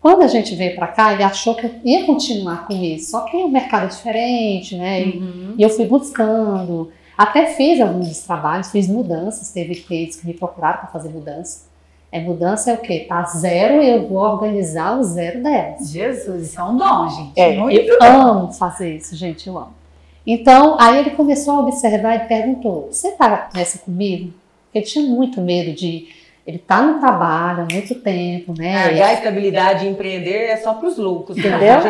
Quando 0.00 0.22
a 0.22 0.28
gente 0.28 0.54
veio 0.54 0.76
para 0.76 0.86
cá, 0.86 1.12
ele 1.12 1.24
achou 1.24 1.54
que 1.54 1.66
eu 1.66 1.74
ia 1.84 2.06
continuar 2.06 2.66
com 2.66 2.72
isso, 2.72 3.10
só 3.10 3.22
que 3.22 3.36
o 3.36 3.48
mercado 3.48 3.84
é 3.84 3.88
diferente, 3.88 4.76
né? 4.76 5.02
Uhum. 5.02 5.54
E 5.58 5.62
eu 5.62 5.68
fui 5.68 5.86
buscando, 5.86 6.90
até 7.16 7.46
fiz 7.46 7.80
alguns 7.80 8.20
trabalhos, 8.20 8.70
fiz 8.70 8.86
mudanças, 8.86 9.50
teve 9.50 9.74
clientes 9.74 10.20
que 10.20 10.26
me 10.26 10.34
procuraram 10.34 10.78
para 10.78 10.88
fazer 10.88 11.08
mudança. 11.08 11.67
É 12.10 12.20
mudança 12.20 12.70
é 12.70 12.74
o 12.74 12.78
quê? 12.78 13.04
Tá 13.06 13.22
zero, 13.24 13.82
eu 13.82 14.08
vou 14.08 14.18
organizar 14.18 14.98
o 14.98 15.02
zero 15.02 15.42
delas. 15.42 15.90
Jesus, 15.90 16.48
isso 16.48 16.60
é 16.60 16.64
um 16.64 16.76
dom, 16.76 17.08
gente. 17.08 17.38
É, 17.38 17.56
Muito 17.56 17.90
eu 17.90 18.02
amo 18.02 18.52
fazer 18.52 18.96
isso, 18.96 19.14
gente, 19.14 19.46
eu 19.46 19.58
amo. 19.58 19.74
Então, 20.26 20.76
aí 20.80 20.98
ele 20.98 21.10
começou 21.10 21.54
a 21.54 21.60
observar 21.60 22.16
e 22.16 22.28
perguntou: 22.28 22.88
Você 22.90 23.12
tá 23.12 23.50
nessa 23.54 23.78
comigo? 23.78 24.32
Porque 24.64 24.78
ele 24.78 24.86
tinha 24.86 25.04
muito 25.04 25.40
medo 25.40 25.74
de. 25.74 26.08
Ele 26.46 26.58
tá 26.58 26.80
no 26.80 26.98
trabalho 26.98 27.64
há 27.64 27.74
muito 27.74 27.94
tempo, 27.96 28.54
né? 28.56 29.02
Ah, 29.02 29.08
a 29.08 29.12
estabilidade 29.12 29.80
de 29.80 29.88
empreender 29.88 30.46
é 30.46 30.56
só 30.56 30.72
para 30.72 30.88
os 30.88 30.96
loucos, 30.96 31.36
né? 31.36 31.42
Entendeu? 31.46 31.82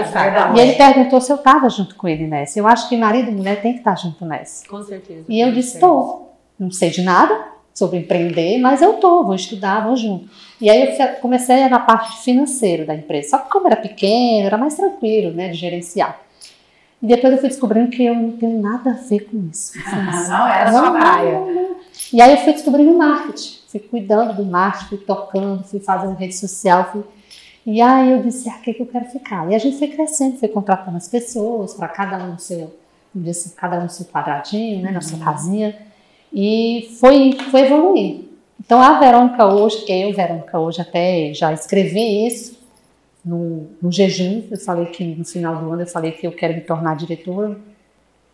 E 0.56 0.60
ele 0.60 0.72
perguntou 0.72 1.20
se 1.20 1.30
eu 1.30 1.36
estava 1.36 1.68
junto 1.68 1.94
com 1.94 2.08
ele 2.08 2.26
nessa. 2.26 2.58
Eu 2.58 2.66
acho 2.66 2.88
que 2.88 2.96
marido 2.96 3.30
e 3.30 3.34
mulher 3.34 3.62
tem 3.62 3.74
que 3.74 3.78
estar 3.78 3.96
junto 3.96 4.24
nessa. 4.24 4.66
Com 4.68 4.82
certeza. 4.82 5.24
E 5.28 5.40
eu 5.40 5.52
disse: 5.52 5.74
Estou. 5.74 6.36
Não 6.58 6.72
sei 6.72 6.90
de 6.90 7.02
nada 7.02 7.57
sobre 7.78 7.98
empreender, 7.98 8.58
mas 8.58 8.82
eu 8.82 8.94
tô, 8.94 9.22
vou 9.22 9.36
estudar, 9.36 9.86
vou 9.86 9.96
junto. 9.96 10.28
E 10.60 10.68
aí 10.68 10.98
eu 10.98 11.08
comecei 11.20 11.68
na 11.68 11.78
parte 11.78 12.24
financeira 12.24 12.84
da 12.84 12.92
empresa. 12.92 13.30
Só 13.30 13.38
que 13.38 13.50
como 13.50 13.68
era 13.68 13.76
pequeno, 13.76 14.46
era 14.46 14.58
mais 14.58 14.74
tranquilo, 14.74 15.32
né, 15.32 15.48
de 15.48 15.54
gerenciar. 15.56 16.20
E 17.00 17.06
depois 17.06 17.32
eu 17.32 17.38
fui 17.38 17.48
descobrindo 17.48 17.90
que 17.90 18.04
eu 18.04 18.14
não 18.16 18.32
tenho 18.32 18.60
nada 18.60 18.90
a 18.90 18.94
ver 18.94 19.20
com 19.30 19.48
isso. 19.48 19.74
Não 20.28 20.48
era 20.48 20.72
sua 20.72 20.90
praia. 20.90 21.40
E 22.12 22.20
aí 22.20 22.32
eu 22.32 22.38
fui 22.38 22.52
descobrindo 22.52 22.90
o 22.90 22.98
marketing. 22.98 23.58
Fui 23.68 23.78
cuidando 23.78 24.34
do 24.34 24.44
marketing, 24.44 24.88
fui 24.88 24.98
tocando, 24.98 25.62
fui 25.62 25.78
fazendo 25.78 26.16
rede 26.16 26.34
social. 26.34 26.88
Fui... 26.90 27.04
E 27.64 27.80
aí 27.80 28.10
eu 28.10 28.22
disse, 28.24 28.48
ah, 28.48 28.56
o 28.56 28.62
que, 28.62 28.74
eu 28.76 28.86
quero 28.86 29.04
ficar? 29.04 29.48
E 29.48 29.54
a 29.54 29.58
gente 29.58 29.78
foi 29.78 29.86
crescendo, 29.86 30.38
foi 30.38 30.48
contratando 30.48 30.96
as 30.96 31.06
pessoas, 31.06 31.74
para 31.74 31.86
cada 31.86 32.18
um 32.18 32.32
no 32.32 32.38
seu, 32.40 32.74
assim, 33.30 33.50
cada 33.50 33.78
um 33.78 33.88
seu 33.88 34.06
quadradinho, 34.06 34.82
né, 34.82 34.90
na 34.90 35.00
sua 35.00 35.20
casinha. 35.20 35.87
E 36.32 36.96
foi, 37.00 37.36
foi 37.50 37.62
evoluir. 37.62 38.20
Então 38.60 38.80
a 38.82 38.98
Verônica 38.98 39.46
hoje, 39.46 39.84
eu, 39.88 40.12
Verônica 40.12 40.58
hoje, 40.58 40.80
até 40.80 41.32
já 41.32 41.52
escrevi 41.52 42.26
isso 42.26 42.58
no, 43.24 43.66
no 43.80 43.90
jejum. 43.90 44.42
Eu 44.50 44.58
falei 44.58 44.86
que 44.86 45.04
no 45.04 45.24
final 45.24 45.56
do 45.56 45.72
ano 45.72 45.82
eu 45.82 45.86
falei 45.86 46.12
que 46.12 46.26
eu 46.26 46.32
quero 46.32 46.54
me 46.54 46.60
tornar 46.60 46.96
diretora 46.96 47.56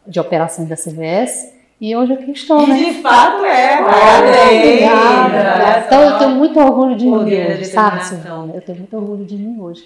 de 0.06 0.18
operações 0.20 0.68
da 0.68 0.76
CVS. 0.76 1.52
E 1.80 1.94
hoje 1.94 2.12
aqui 2.12 2.30
estou, 2.30 2.66
né? 2.66 2.80
E 2.80 2.94
de 2.94 3.02
fato 3.02 3.44
é, 3.44 3.80
Obrigada. 3.80 5.30
parabéns. 5.30 5.86
Então 5.86 6.02
eu 6.02 6.18
tenho 6.18 6.30
muito 6.30 6.58
orgulho 6.58 6.96
de 6.96 7.04
mim 7.04 7.12
hoje, 7.12 7.64
sabe. 7.66 8.04
Silvana? 8.04 8.54
Eu 8.54 8.62
tenho 8.62 8.78
muito 8.78 8.96
orgulho 8.96 9.24
de 9.24 9.36
mim 9.36 9.60
hoje. 9.60 9.84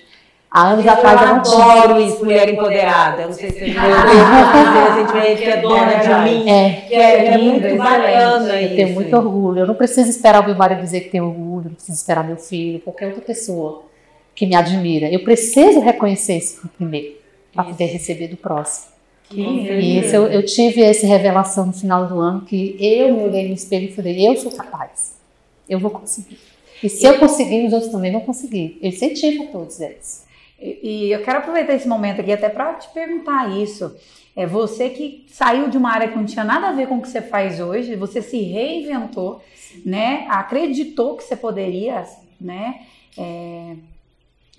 Há 0.50 0.68
anos 0.68 0.84
Eu 0.86 0.92
atrás 0.92 1.20
eu 1.20 1.26
não 1.28 1.42
tinha. 1.42 1.64
adoro 1.64 2.00
isso, 2.00 2.24
mulher 2.24 2.48
empoderada. 2.48 3.22
Eu 3.22 3.26
não 3.28 3.34
sei 3.34 3.50
se 3.50 3.58
você 3.58 3.64
viu 3.66 3.74
recentemente, 4.94 5.42
que 5.42 5.48
é 5.48 5.56
dona 5.60 5.94
de 5.96 6.30
mim. 6.30 6.48
É, 6.50 6.70
Que 6.88 6.94
é, 6.94 7.26
é 7.26 7.38
muito 7.38 7.76
bacana 7.76 8.54
eu 8.54 8.66
isso. 8.66 8.76
tenho 8.76 8.94
muito 8.94 9.14
orgulho. 9.16 9.58
Eu 9.60 9.66
não 9.66 9.74
preciso 9.74 10.08
esperar 10.08 10.42
o 10.42 10.46
meu 10.46 10.54
marido 10.56 10.80
dizer 10.80 11.00
que 11.02 11.10
tem 11.10 11.20
orgulho, 11.20 11.66
não 11.66 11.74
preciso 11.74 11.98
esperar 11.98 12.24
meu 12.24 12.36
filho, 12.38 12.80
qualquer 12.80 13.06
outra 13.08 13.20
pessoa 13.20 13.82
que 14.34 14.46
me 14.46 14.54
admira. 14.54 15.08
Eu 15.12 15.22
preciso 15.22 15.80
reconhecer 15.80 16.38
isso 16.38 16.66
primeiro, 16.78 17.16
para 17.52 17.64
poder 17.64 17.86
receber 17.86 18.28
do 18.28 18.36
próximo. 18.36 18.86
E 19.30 19.98
isso, 19.98 20.16
eu, 20.16 20.28
eu 20.28 20.42
tive 20.46 20.82
essa 20.82 21.06
revelação 21.06 21.66
no 21.66 21.72
final 21.74 22.06
do 22.06 22.18
ano 22.18 22.40
que 22.42 22.74
eu 22.80 23.14
me 23.14 23.24
olhei 23.24 23.46
no 23.48 23.52
espelho 23.54 23.84
e 23.88 23.92
falei, 23.92 24.26
eu 24.26 24.34
sou 24.36 24.50
capaz, 24.50 25.16
eu 25.68 25.78
vou 25.78 25.90
conseguir. 25.90 26.38
E 26.82 26.88
se 26.88 27.04
eu 27.04 27.18
conseguir, 27.18 27.66
os 27.66 27.74
outros 27.74 27.92
também 27.92 28.10
vão 28.10 28.22
conseguir. 28.22 28.78
Eu 28.80 28.88
incentivo 28.88 29.48
todos 29.52 29.78
eles. 29.80 30.26
E 30.60 31.06
e 31.08 31.12
eu 31.12 31.22
quero 31.22 31.38
aproveitar 31.38 31.74
esse 31.74 31.88
momento 31.88 32.20
aqui 32.20 32.32
até 32.32 32.48
para 32.48 32.74
te 32.74 32.88
perguntar 32.90 33.50
isso. 33.50 33.94
É 34.36 34.46
você 34.46 34.90
que 34.90 35.26
saiu 35.28 35.68
de 35.68 35.76
uma 35.76 35.90
área 35.92 36.08
que 36.08 36.16
não 36.16 36.24
tinha 36.24 36.44
nada 36.44 36.68
a 36.68 36.72
ver 36.72 36.86
com 36.86 36.98
o 36.98 37.02
que 37.02 37.08
você 37.08 37.20
faz 37.20 37.58
hoje, 37.60 37.96
você 37.96 38.22
se 38.22 38.40
reinventou, 38.40 39.42
né? 39.84 40.26
Acreditou 40.28 41.16
que 41.16 41.24
você 41.24 41.34
poderia, 41.36 42.04
né? 42.40 42.82
É, 43.18 43.74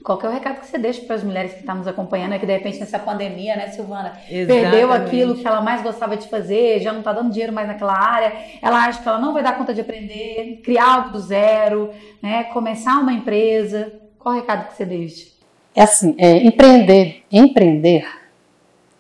Qual 0.04 0.18
que 0.18 0.26
é 0.26 0.30
o 0.30 0.32
recado 0.32 0.62
que 0.62 0.68
você 0.68 0.78
deixa 0.78 1.02
para 1.02 1.16
as 1.16 1.24
mulheres 1.24 1.54
que 1.54 1.60
estão 1.60 1.76
nos 1.76 1.88
acompanhando, 1.88 2.34
é 2.34 2.40
que 2.40 2.46
de 2.46 2.54
repente 2.54 2.80
nessa 2.80 3.00
pandemia, 3.00 3.56
né, 3.56 3.68
Silvana, 3.68 4.18
perdeu 4.28 4.56
Exatamente. 4.56 4.94
aquilo 4.94 5.36
que 5.36 5.48
ela 5.48 5.62
mais 5.62 5.82
gostava 5.82 6.16
de 6.16 6.28
fazer, 6.28 6.80
já 6.82 6.92
não 6.92 7.00
está 7.00 7.12
dando 7.12 7.32
dinheiro 7.32 7.54
mais 7.54 7.68
naquela 7.68 7.98
área, 7.98 8.34
ela 8.62 8.86
acha 8.86 9.02
que 9.02 9.08
ela 9.08 9.20
não 9.20 9.34
vai 9.34 9.44
dar 9.44 9.58
conta 9.58 9.74
de 9.74 9.82
aprender, 9.82 10.62
criar 10.64 10.96
algo 10.96 11.10
do 11.12 11.20
zero, 11.20 11.92
né, 12.22 12.46
começar 12.46 13.00
uma 13.00 13.14
empresa. 13.14 13.92
Qual 14.18 14.36
o 14.36 14.38
recado 14.38 14.68
que 14.68 14.76
você 14.76 14.86
deixa? 14.86 15.39
É 15.76 15.84
assim, 15.84 16.16
é, 16.18 16.44
empreender, 16.46 17.24
empreender 17.32 18.06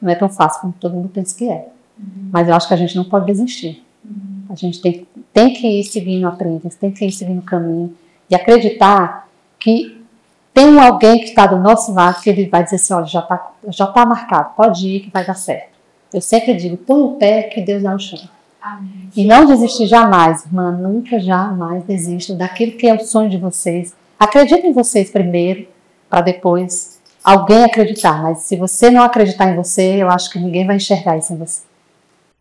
não 0.02 0.10
é 0.10 0.16
tão 0.16 0.30
fácil 0.30 0.62
como 0.62 0.74
todo 0.80 0.96
mundo 0.96 1.10
pensa 1.10 1.38
que 1.38 1.50
é. 1.50 1.68
Mas 2.32 2.48
eu 2.48 2.56
acho 2.56 2.68
que 2.68 2.74
a 2.74 2.78
gente 2.78 2.96
não 2.96 3.04
pode 3.04 3.26
desistir. 3.26 3.84
A 4.50 4.56
gente 4.56 4.82
tem, 4.82 5.06
tem 5.34 5.54
que 5.54 5.68
ir 5.68 5.84
seguindo 5.84 6.26
a 6.28 6.32
trilha, 6.32 6.62
tem 6.80 6.92
que 6.92 7.06
ir 7.06 7.12
seguindo 7.12 7.40
o 7.40 7.44
caminho 7.44 7.94
e 8.30 8.36
acreditar 8.36 9.28
que 9.60 10.00
tem 10.54 10.80
alguém 10.80 11.20
que 11.20 11.26
está 11.26 11.46
do 11.46 11.58
nosso 11.58 11.94
lado 11.94 12.22
que 12.22 12.30
ele 12.30 12.48
vai 12.48 12.64
dizer 12.64 12.78
assim, 12.78 12.94
olha, 12.94 13.06
já 13.06 13.20
está 13.20 13.52
já 13.68 13.88
tá 13.88 14.06
marcado, 14.06 14.56
pode 14.56 14.88
ir 14.88 15.00
que 15.02 15.12
vai 15.12 15.26
dar 15.26 15.36
certo. 15.36 15.70
Eu 16.12 16.22
sempre 16.22 16.56
digo, 16.56 16.78
põe 16.78 17.02
o 17.02 17.12
pé 17.12 17.44
que 17.44 17.62
Deus 17.62 17.84
dá 17.84 17.94
o 17.94 18.00
chão. 18.00 18.20
E 19.16 19.26
não 19.26 19.46
desistir 19.46 19.86
jamais, 19.86 20.46
irmã, 20.46 20.72
nunca 20.72 21.20
jamais 21.20 21.84
desistam 21.84 22.36
daquilo 22.36 22.74
que 22.74 22.88
é 22.88 22.94
o 22.94 23.00
sonho 23.00 23.30
de 23.30 23.38
vocês. 23.38 23.94
Acreditem 24.20 24.72
em 24.72 24.74
vocês 24.74 25.10
primeiro, 25.10 25.68
para 26.10 26.22
depois 26.22 27.00
alguém 27.24 27.64
acreditar. 27.64 28.22
Mas 28.22 28.40
se 28.40 28.56
você 28.56 28.90
não 28.90 29.04
acreditar 29.04 29.52
em 29.52 29.56
você, 29.56 30.02
eu 30.02 30.10
acho 30.10 30.32
que 30.32 30.40
ninguém 30.40 30.66
vai 30.66 30.78
enxergar 30.78 31.18
isso 31.18 31.34
em 31.34 31.38
você. 31.38 31.70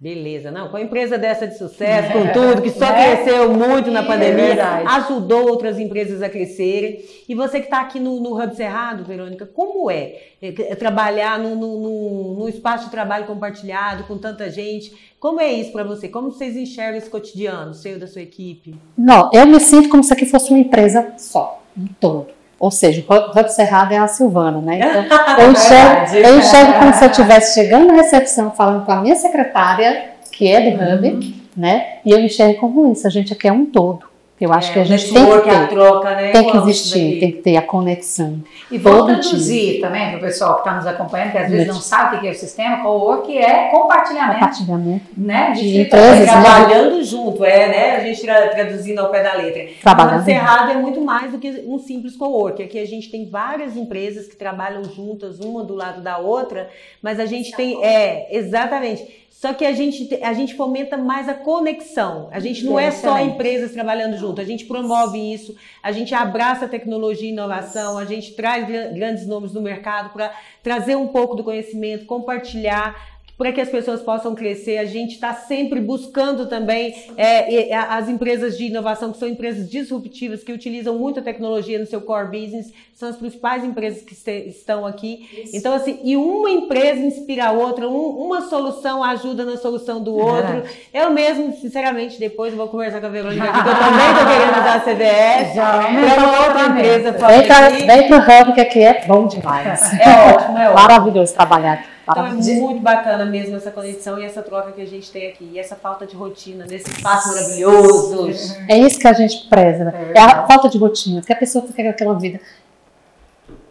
Beleza, 0.01 0.53
não, 0.53 0.69
com 0.69 0.77
a 0.77 0.81
empresa 0.81 1.19
dessa 1.19 1.45
de 1.45 1.59
sucesso, 1.59 2.13
com 2.13 2.29
tudo, 2.33 2.63
que 2.63 2.71
só 2.71 2.87
cresceu 2.95 3.53
muito 3.53 3.91
na 3.91 4.05
pandemia, 4.05 4.55
verdade. 4.55 4.85
ajudou 4.87 5.49
outras 5.49 5.77
empresas 5.77 6.23
a 6.23 6.29
crescerem. 6.29 7.05
E 7.29 7.35
você 7.35 7.59
que 7.59 7.67
está 7.67 7.81
aqui 7.81 7.99
no, 7.99 8.21
no 8.21 8.41
Hub 8.41 8.55
Cerrado, 8.55 9.03
Verônica, 9.03 9.45
como 9.45 9.91
é, 9.91 10.21
é, 10.41 10.55
é 10.57 10.75
trabalhar 10.77 11.37
num 11.41 12.49
espaço 12.49 12.85
de 12.85 12.93
trabalho 12.93 13.27
compartilhado 13.27 14.05
com 14.05 14.17
tanta 14.17 14.49
gente? 14.49 14.95
Como 15.19 15.41
é 15.41 15.53
isso 15.53 15.73
para 15.73 15.83
você? 15.83 16.09
Como 16.09 16.31
vocês 16.31 16.57
enxergam 16.57 16.97
esse 16.97 17.11
cotidiano, 17.11 17.75
seu 17.75 17.99
da 17.99 18.07
sua 18.07 18.23
equipe? 18.23 18.77
Não, 18.97 19.29
eu 19.33 19.45
me 19.49 19.59
sinto 19.59 19.89
como 19.89 20.05
se 20.05 20.13
aqui 20.13 20.27
fosse 20.27 20.51
uma 20.51 20.61
empresa 20.61 21.13
só, 21.19 21.61
um 21.77 21.89
todo. 21.99 22.38
Ou 22.59 22.71
seja, 22.71 23.05
o 23.09 23.39
Hub 23.39 23.49
Cerrado 23.53 23.93
é 23.93 23.99
a 23.99 24.09
Silvana, 24.09 24.61
né? 24.61 24.79
Então, 24.79 25.19
eu 25.39 25.53
enxergo, 25.53 26.17
eu 26.17 26.39
enxergo 26.39 26.73
como 26.79 26.93
se 26.93 27.05
eu 27.05 27.11
estivesse 27.11 27.55
chegando 27.55 27.87
na 27.87 27.95
recepção, 27.95 28.51
falando 28.51 28.85
com 28.85 28.93
a 28.93 28.97
minha 28.97 29.15
secretária, 29.15 30.11
que 30.33 30.49
é 30.51 30.71
do 30.71 30.77
Hub, 30.77 31.45
né? 31.57 31.99
E 32.05 32.11
eu 32.11 32.19
enxergo 32.19 32.59
como 32.59 32.91
isso. 32.91 33.07
A 33.07 33.11
gente 33.11 33.33
aqui 33.33 33.47
é 33.47 33.53
um 33.53 33.65
todo. 33.65 34.08
Eu 34.41 34.53
acho 34.53 34.73
que 34.73 34.79
a 34.79 34.83
o 34.83 34.85
gente 34.85 35.05
tem 35.05 35.15
que 35.15 35.19
network, 35.21 35.51
a 35.51 35.67
ter. 35.67 35.75
troca, 35.75 36.11
né? 36.15 36.31
Tem 36.31 36.51
que 36.51 36.57
existir, 36.59 37.19
tem 37.21 37.33
que 37.33 37.39
ter 37.39 37.57
a 37.57 37.63
conexão. 37.63 38.41
E 38.71 38.79
vou 38.79 39.05
traduzir 39.05 39.81
também 39.81 40.09
para 40.11 40.19
o 40.19 40.21
pessoal 40.21 40.55
que 40.55 40.61
está 40.61 40.75
nos 40.77 40.87
acompanhando, 40.87 41.33
que 41.33 41.39
às 41.39 41.51
vezes 41.51 41.67
não 41.67 41.81
sabe 41.81 42.17
o 42.17 42.21
que 42.21 42.29
é 42.29 42.31
o 42.31 42.35
sistema, 42.35 42.83
co-work 42.83 43.37
é 43.37 43.69
compartilhamento 43.71 44.39
Compartilhamento. 44.39 45.05
né, 45.17 45.53
de, 45.53 45.73
De 45.73 45.81
empresas, 45.83 46.27
né? 46.27 46.27
Trabalhando 46.27 47.03
junto, 47.03 47.45
é, 47.45 47.69
né? 47.69 47.97
A 47.97 48.01
gente 48.01 48.23
tra- 48.23 48.49
traduzindo 48.49 48.99
ao 49.01 49.11
pé 49.11 49.23
da 49.23 49.33
letra. 49.35 49.67
Trabalhando 49.83 50.15
Mas 50.17 50.25
Cerrado 50.25 50.71
é 50.71 50.75
muito 50.77 51.01
mais 51.01 51.33
do 51.33 51.39
que 51.39 51.65
um 51.67 51.79
simples 51.79 52.17
co-work. 52.17 52.63
Aqui 52.63 52.79
a 52.79 52.87
gente 52.87 53.11
tem 53.11 53.29
várias 53.29 53.77
empresas 53.77 54.27
que 54.29 54.37
trabalham 54.37 54.85
juntas, 54.85 55.41
uma 55.41 55.65
do 55.65 55.75
lado 55.75 56.01
da 56.01 56.19
outra, 56.19 56.69
mas 57.03 57.19
a 57.19 57.27
gente 57.27 57.51
tem. 57.57 57.83
É, 57.85 58.29
exatamente. 58.37 59.27
Só 59.31 59.55
que 59.55 59.65
a 59.65 59.73
gente, 59.73 60.07
te- 60.07 60.23
a 60.23 60.33
gente 60.33 60.55
fomenta 60.55 60.97
mais 60.97 61.29
a 61.29 61.35
conexão. 61.35 62.29
A 62.33 62.41
gente 62.41 62.65
não 62.65 62.79
é 62.79 62.91
só 62.91 63.11
Excelente. 63.15 63.35
empresas 63.35 63.73
trabalhando 63.73 64.17
junto, 64.17 64.41
a 64.41 64.45
gente 64.45 64.65
promove 64.65 65.19
isso, 65.33 65.55
a 65.83 65.93
gente 65.93 66.13
abraça 66.15 66.65
a 66.65 66.69
tecnologia 66.69 67.29
e 67.29 67.33
inovação, 67.33 67.97
a 67.97 68.05
gente 68.05 68.33
traz 68.35 68.67
gran- 68.67 68.93
grandes 68.93 69.27
nomes 69.27 69.53
no 69.53 69.61
mercado 69.61 70.11
para 70.13 70.33
trazer 70.63 70.97
um 70.97 71.07
pouco 71.07 71.37
do 71.37 71.45
conhecimento, 71.45 72.05
compartilhar 72.05 73.18
para 73.39 73.53
que 73.53 73.61
as 73.61 73.69
pessoas 73.69 74.03
possam 74.03 74.35
crescer. 74.35 74.79
A 74.79 74.85
gente 74.85 75.15
está 75.15 75.33
sempre 75.33 75.81
buscando 75.81 76.47
também 76.47 76.93
é, 77.17 77.73
as 77.73 78.09
empresas 78.09 78.59
de 78.59 78.65
inovação, 78.65 79.13
que 79.13 79.19
são 79.19 79.29
empresas 79.29 79.71
disruptivas, 79.71 80.43
que 80.43 80.53
utilizam 80.53 80.99
muita 80.99 81.23
tecnologia 81.23 81.79
no 81.79 81.87
seu 81.87 82.01
core 82.01 82.27
business, 82.27 82.73
são 82.93 83.09
as 83.09 83.17
principais 83.17 83.63
empresas 83.63 84.03
que 84.03 84.13
estão 84.49 84.85
aqui. 84.85 85.29
Isso. 85.45 85.57
Então, 85.57 85.73
assim, 85.73 86.01
e 86.03 86.17
uma 86.17 86.51
empresa 86.51 87.01
inspira 87.01 87.47
a 87.47 87.53
outra, 87.53 87.89
um, 87.89 88.09
uma 88.09 88.43
solução 88.43 89.05
ajuda 89.05 89.45
na 89.45 89.57
solução 89.57 90.03
do 90.03 90.17
outro. 90.17 90.65
É 90.93 91.05
eu 91.05 91.13
mesmo, 91.13 91.53
sinceramente, 91.53 92.19
depois 92.19 92.53
vou 92.53 92.67
conversar 92.67 93.01
com 93.01 93.07
a 93.07 93.11
Verônica 93.11 93.45
aqui, 93.45 93.63
que 93.63 93.69
eu 93.69 93.79
também 93.79 94.11
estou 94.11 94.27
querendo 94.27 94.59
usar 94.59 94.75
a 94.75 94.81
CDS. 94.81 95.55
Já, 95.55 95.89
é 95.89 96.19
uma 96.19 96.47
outra 96.49 96.67
empresa. 96.67 97.13
Vem 97.13 98.09
para 98.09 98.17
o 98.17 98.43
Hub, 98.43 98.55
que 98.55 98.61
aqui 98.61 98.81
é 98.81 99.05
bom 99.07 99.29
demais. 99.29 99.81
É 100.01 100.35
ótimo, 100.35 100.59
é 100.59 100.65
ótimo. 100.71 100.75
Maravilhoso 100.75 101.35
trabalhar 101.35 101.75
aqui. 101.75 101.98
Então 102.11 102.27
é 102.27 102.33
muito 102.33 102.81
bacana 102.81 103.25
mesmo 103.27 103.57
essa 103.57 103.71
conexão 103.71 104.19
e 104.19 104.25
essa 104.25 104.43
troca 104.43 104.73
que 104.73 104.81
a 104.81 104.87
gente 104.87 105.11
tem 105.11 105.29
aqui. 105.29 105.51
E 105.53 105.59
essa 105.59 105.77
falta 105.77 106.07
de 106.07 106.17
rotina 106.17 106.65
nesse 106.69 106.91
espaço 106.91 107.29
maravilhoso. 107.29 108.57
É 108.67 108.79
isso 108.79 108.99
que 108.99 109.07
a 109.07 109.13
gente 109.13 109.47
preza. 109.49 109.85
Né? 109.85 110.13
É 110.15 110.21
a 110.21 110.47
falta 110.47 110.69
de 110.69 110.79
rotina. 110.79 111.21
Porque 111.21 111.33
a 111.33 111.37
pessoa 111.37 111.65
quer 111.75 111.89
aquela 111.89 112.15
vida. 112.15 112.41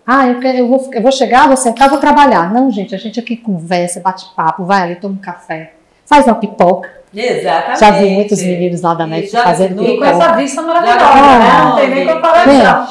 Ah, 0.05 0.27
eu, 0.27 0.39
quero, 0.39 0.57
eu, 0.59 0.67
vou, 0.67 0.89
eu 0.93 1.01
vou 1.01 1.11
chegar, 1.11 1.47
vou 1.47 1.57
sentar, 1.57 1.89
vou 1.89 1.99
trabalhar. 1.99 2.53
Não, 2.53 2.71
gente, 2.71 2.95
a 2.95 2.97
gente 2.97 3.19
aqui 3.19 3.35
conversa, 3.35 3.99
bate 3.99 4.25
papo, 4.35 4.63
vai 4.63 4.83
ali, 4.83 4.95
toma 4.95 5.15
um 5.15 5.17
café, 5.17 5.73
faz 6.05 6.25
uma 6.25 6.35
pipoca. 6.35 6.89
Exatamente. 7.13 7.79
Já 7.79 7.91
vi 7.91 8.09
muitos 8.11 8.41
meninos 8.41 8.81
lá 8.81 8.93
da 8.93 9.05
NET 9.05 9.29
fazendo 9.31 9.83
pipoca. 9.83 9.91
E 9.91 9.97
com 9.97 10.05
essa 10.05 10.31
vista 10.33 10.61
maravilhosa, 10.61 11.39
né? 11.39 11.63
Não 11.63 11.75
tem 11.75 11.89
nem 11.89 12.07
comparação. 12.07 12.87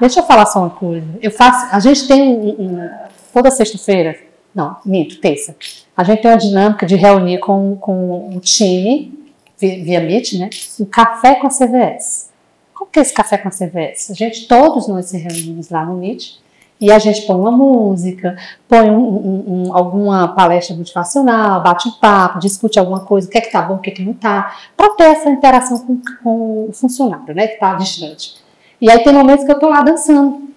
deixa 0.00 0.20
eu 0.20 0.24
falar 0.24 0.46
só 0.46 0.60
uma 0.60 0.70
coisa. 0.70 1.06
Eu 1.20 1.30
faço, 1.30 1.74
a 1.74 1.80
gente 1.80 2.08
tem 2.08 2.22
um, 2.22 2.48
um 2.58 2.90
toda 3.34 3.50
sexta-feira, 3.50 4.16
não, 4.54 4.76
minto, 4.84 5.20
terça. 5.20 5.54
A 5.96 6.02
gente 6.02 6.22
tem 6.22 6.30
uma 6.30 6.36
dinâmica 6.36 6.86
de 6.86 6.96
reunir 6.96 7.38
com, 7.38 7.76
com 7.76 8.28
um 8.34 8.40
time, 8.40 9.18
via, 9.58 9.84
via 9.84 10.00
Meet, 10.00 10.34
né? 10.34 10.50
Um 10.78 10.84
café 10.84 11.36
com 11.36 11.46
a 11.46 11.50
CVS. 11.50 12.30
Como 12.74 12.90
que 12.90 12.98
é 12.98 13.02
esse 13.02 13.12
café 13.12 13.38
com 13.38 13.48
a 13.48 13.50
CVS? 13.50 14.10
A 14.10 14.14
gente, 14.14 14.48
todos 14.48 14.88
nós 14.88 15.06
se 15.06 15.18
reunimos 15.18 15.68
lá 15.68 15.84
no 15.84 15.96
Meet 15.96 16.38
e 16.80 16.90
a 16.90 16.98
gente 16.98 17.26
põe 17.26 17.36
uma 17.36 17.50
música, 17.50 18.36
põe 18.66 18.90
um, 18.90 18.98
um, 18.98 19.44
um, 19.46 19.76
alguma 19.76 20.28
palestra 20.28 20.74
motivacional, 20.74 21.62
bate 21.62 21.88
um 21.88 21.92
papo, 21.92 22.38
discute 22.38 22.78
alguma 22.78 23.00
coisa, 23.00 23.28
o 23.28 23.30
que 23.30 23.36
é 23.36 23.40
que 23.42 23.52
tá 23.52 23.60
bom, 23.60 23.74
o 23.74 23.78
que 23.78 23.90
é 23.90 23.92
que 23.92 24.02
não 24.02 24.14
tá, 24.14 24.56
para 24.74 24.94
ter 24.94 25.04
essa 25.04 25.28
interação 25.28 25.78
com, 25.78 26.00
com, 26.22 26.68
o 26.68 26.72
funcionário, 26.72 27.34
né, 27.34 27.48
que 27.48 27.54
está 27.54 27.74
distante. 27.74 28.36
E 28.80 28.90
aí 28.90 29.04
tem 29.04 29.12
momentos 29.12 29.44
que 29.44 29.52
eu 29.52 29.58
tô 29.58 29.68
lá 29.68 29.82
dançando, 29.82 30.49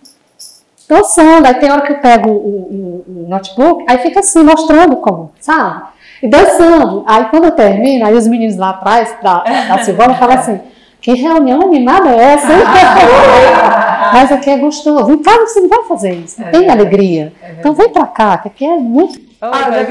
dançando. 0.88 1.46
Aí 1.46 1.54
tem 1.56 1.72
hora 1.72 1.82
que 1.82 1.94
eu 1.94 2.00
pego 2.00 2.30
o, 2.30 2.34
o, 2.34 3.26
o, 3.26 3.30
notebook, 3.30 3.84
aí 3.88 3.98
fica 4.00 4.20
assim, 4.20 4.44
mostrando 4.44 4.98
como, 4.98 5.32
sabe? 5.40 5.84
E 6.22 6.28
dançando. 6.28 7.04
Aí 7.08 7.26
quando 7.26 7.46
eu 7.46 7.52
termino, 7.52 8.06
aí 8.06 8.14
os 8.14 8.28
meninos 8.28 8.56
lá 8.58 8.70
atrás, 8.72 9.16
da, 9.22 9.44
da 9.44 9.84
Silvana, 9.84 10.16
falam 10.16 10.38
assim, 10.38 10.60
que 11.02 11.14
reunião 11.14 11.62
animada 11.62 12.10
é 12.10 12.34
essa? 12.34 12.48
Mas 14.14 14.32
aqui 14.32 14.50
é 14.50 14.58
gostoso. 14.58 15.06
Vem 15.06 15.18
cá, 15.18 15.38
você 15.40 15.60
não 15.60 15.68
vai 15.68 15.84
fazer 15.84 16.14
isso. 16.14 16.42
É 16.42 16.50
tem 16.50 16.70
alegria. 16.70 17.34
É 17.42 17.56
então 17.60 17.74
vem 17.74 17.90
pra 17.90 18.06
cá, 18.06 18.38
que 18.38 18.48
aqui 18.48 18.66
é 18.66 18.78
muito 18.78 19.20
ah, 19.52 19.72
já 19.72 19.86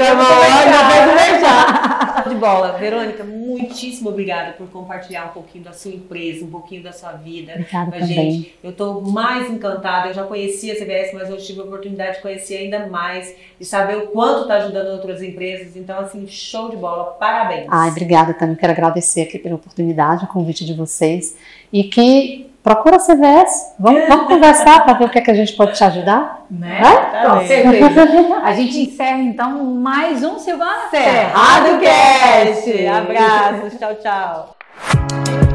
fez 1.17 1.41
já 1.41 2.03
De 2.29 2.35
bola. 2.37 2.73
Verônica, 2.79 3.25
muitíssimo 3.25 4.11
obrigada 4.11 4.53
por 4.53 4.69
compartilhar 4.69 5.27
um 5.27 5.33
pouquinho 5.33 5.65
da 5.65 5.73
sua 5.73 5.91
empresa, 5.91 6.45
um 6.45 6.51
pouquinho 6.51 6.83
da 6.83 6.93
sua 6.93 7.13
vida. 7.13 7.53
Obrigada 7.53 7.91
com 7.91 7.97
a 7.97 8.01
gente. 8.01 8.55
Eu 8.63 8.71
estou 8.71 9.01
mais 9.03 9.51
encantada. 9.51 10.09
Eu 10.09 10.15
já 10.15 10.25
conhecia 10.25 10.73
a 10.73 10.77
CBS, 10.77 11.13
mas 11.13 11.31
hoje 11.31 11.47
tive 11.47 11.61
a 11.61 11.65
oportunidade 11.65 12.17
de 12.17 12.23
conhecer 12.23 12.57
ainda 12.57 12.87
mais 12.87 13.35
e 13.59 13.65
saber 13.65 13.97
o 13.97 14.07
quanto 14.09 14.43
está 14.43 14.55
ajudando 14.55 14.89
outras 14.89 15.23
empresas. 15.23 15.77
Então, 15.77 15.99
assim, 15.99 16.27
show 16.27 16.71
de 16.71 16.77
bola. 16.77 17.05
Parabéns. 17.19 17.67
Ai, 17.69 17.91
obrigada 17.91 18.33
também. 18.35 18.57
Quero 18.57 18.73
agradecer 18.73 19.23
aqui 19.23 19.39
pela 19.39 19.57
oportunidade, 19.57 20.25
o 20.25 20.29
convite 20.29 20.65
de 20.65 20.75
vocês. 20.75 21.37
E 21.73 21.85
que 21.85 22.52
procura 22.63 22.97
a 22.97 23.01
CVS, 23.01 23.75
vamos, 23.79 24.07
vamos 24.09 24.27
conversar 24.29 24.85
para 24.85 24.95
ver 24.95 25.05
o 25.05 25.09
que, 25.09 25.19
é 25.19 25.21
que 25.21 25.31
a 25.31 25.35
gente 25.35 25.53
pode 25.55 25.75
te 25.75 25.83
ajudar. 25.83 26.47
Né? 26.51 26.81
É? 26.81 27.29
Com 27.29 27.47
certeza. 27.47 28.41
A 28.45 28.53
gente 28.53 28.79
encerra 28.79 29.19
então 29.19 29.65
mais 29.65 30.23
um 30.23 30.39
Silvana 30.39 30.89
Cerrado 30.91 31.81
Cast. 31.81 32.87
Abraços, 32.87 33.79
tchau, 33.79 33.95
tchau. 33.97 35.52